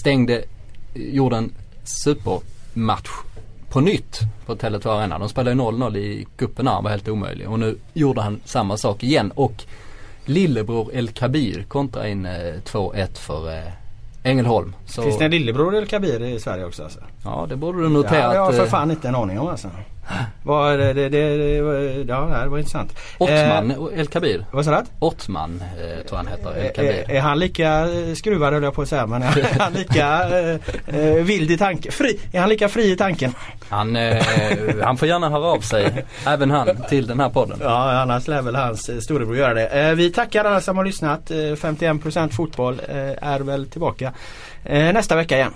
[0.00, 0.42] stängde,
[0.94, 1.52] gjorde en
[1.84, 3.08] supermatch
[3.70, 5.18] på nytt på Tele2 Arena.
[5.18, 7.48] De spelade ju 0-0 i cupen här, var helt omöjlig.
[7.50, 9.64] Och nu gjorde han samma sak igen och
[10.24, 12.32] lillebror El Kabir kontra in eh,
[12.64, 13.62] 2-1 för eh,
[14.22, 14.74] Ängelholm.
[14.86, 16.82] Så, Finns det en lillebror El Kabir i Sverige också?
[16.82, 17.00] Alltså?
[17.24, 18.32] Ja det borde du Ja, notera.
[18.32, 19.70] det har jag för eh, fan inte en aning om alltså.
[20.42, 22.98] Vad, det, det, det, var- ja, det var intressant.
[23.18, 24.44] Ottman Eh, El Kabir.
[24.52, 24.86] vad sa du?
[24.98, 26.50] Ottman eh, tror han heter.
[26.56, 27.10] El Är, Kabir.
[27.16, 30.56] är han lika eh, skruvad höll jag på att säga men är han lika eh,
[31.00, 31.92] eh, vild i tanken?
[31.92, 33.32] Fri, är han lika fri i tanken?
[33.68, 34.24] Han, eh,
[34.82, 37.58] han får gärna höra av sig, även han, till den här podden.
[37.62, 39.66] Ja annars lär väl hans eh, storebror göra det.
[39.66, 41.30] Eh, vi tackar alla som har lyssnat.
[41.30, 42.96] Eh, 51% fotboll eh,
[43.30, 44.12] är väl tillbaka
[44.64, 45.52] eh, nästa vecka igen.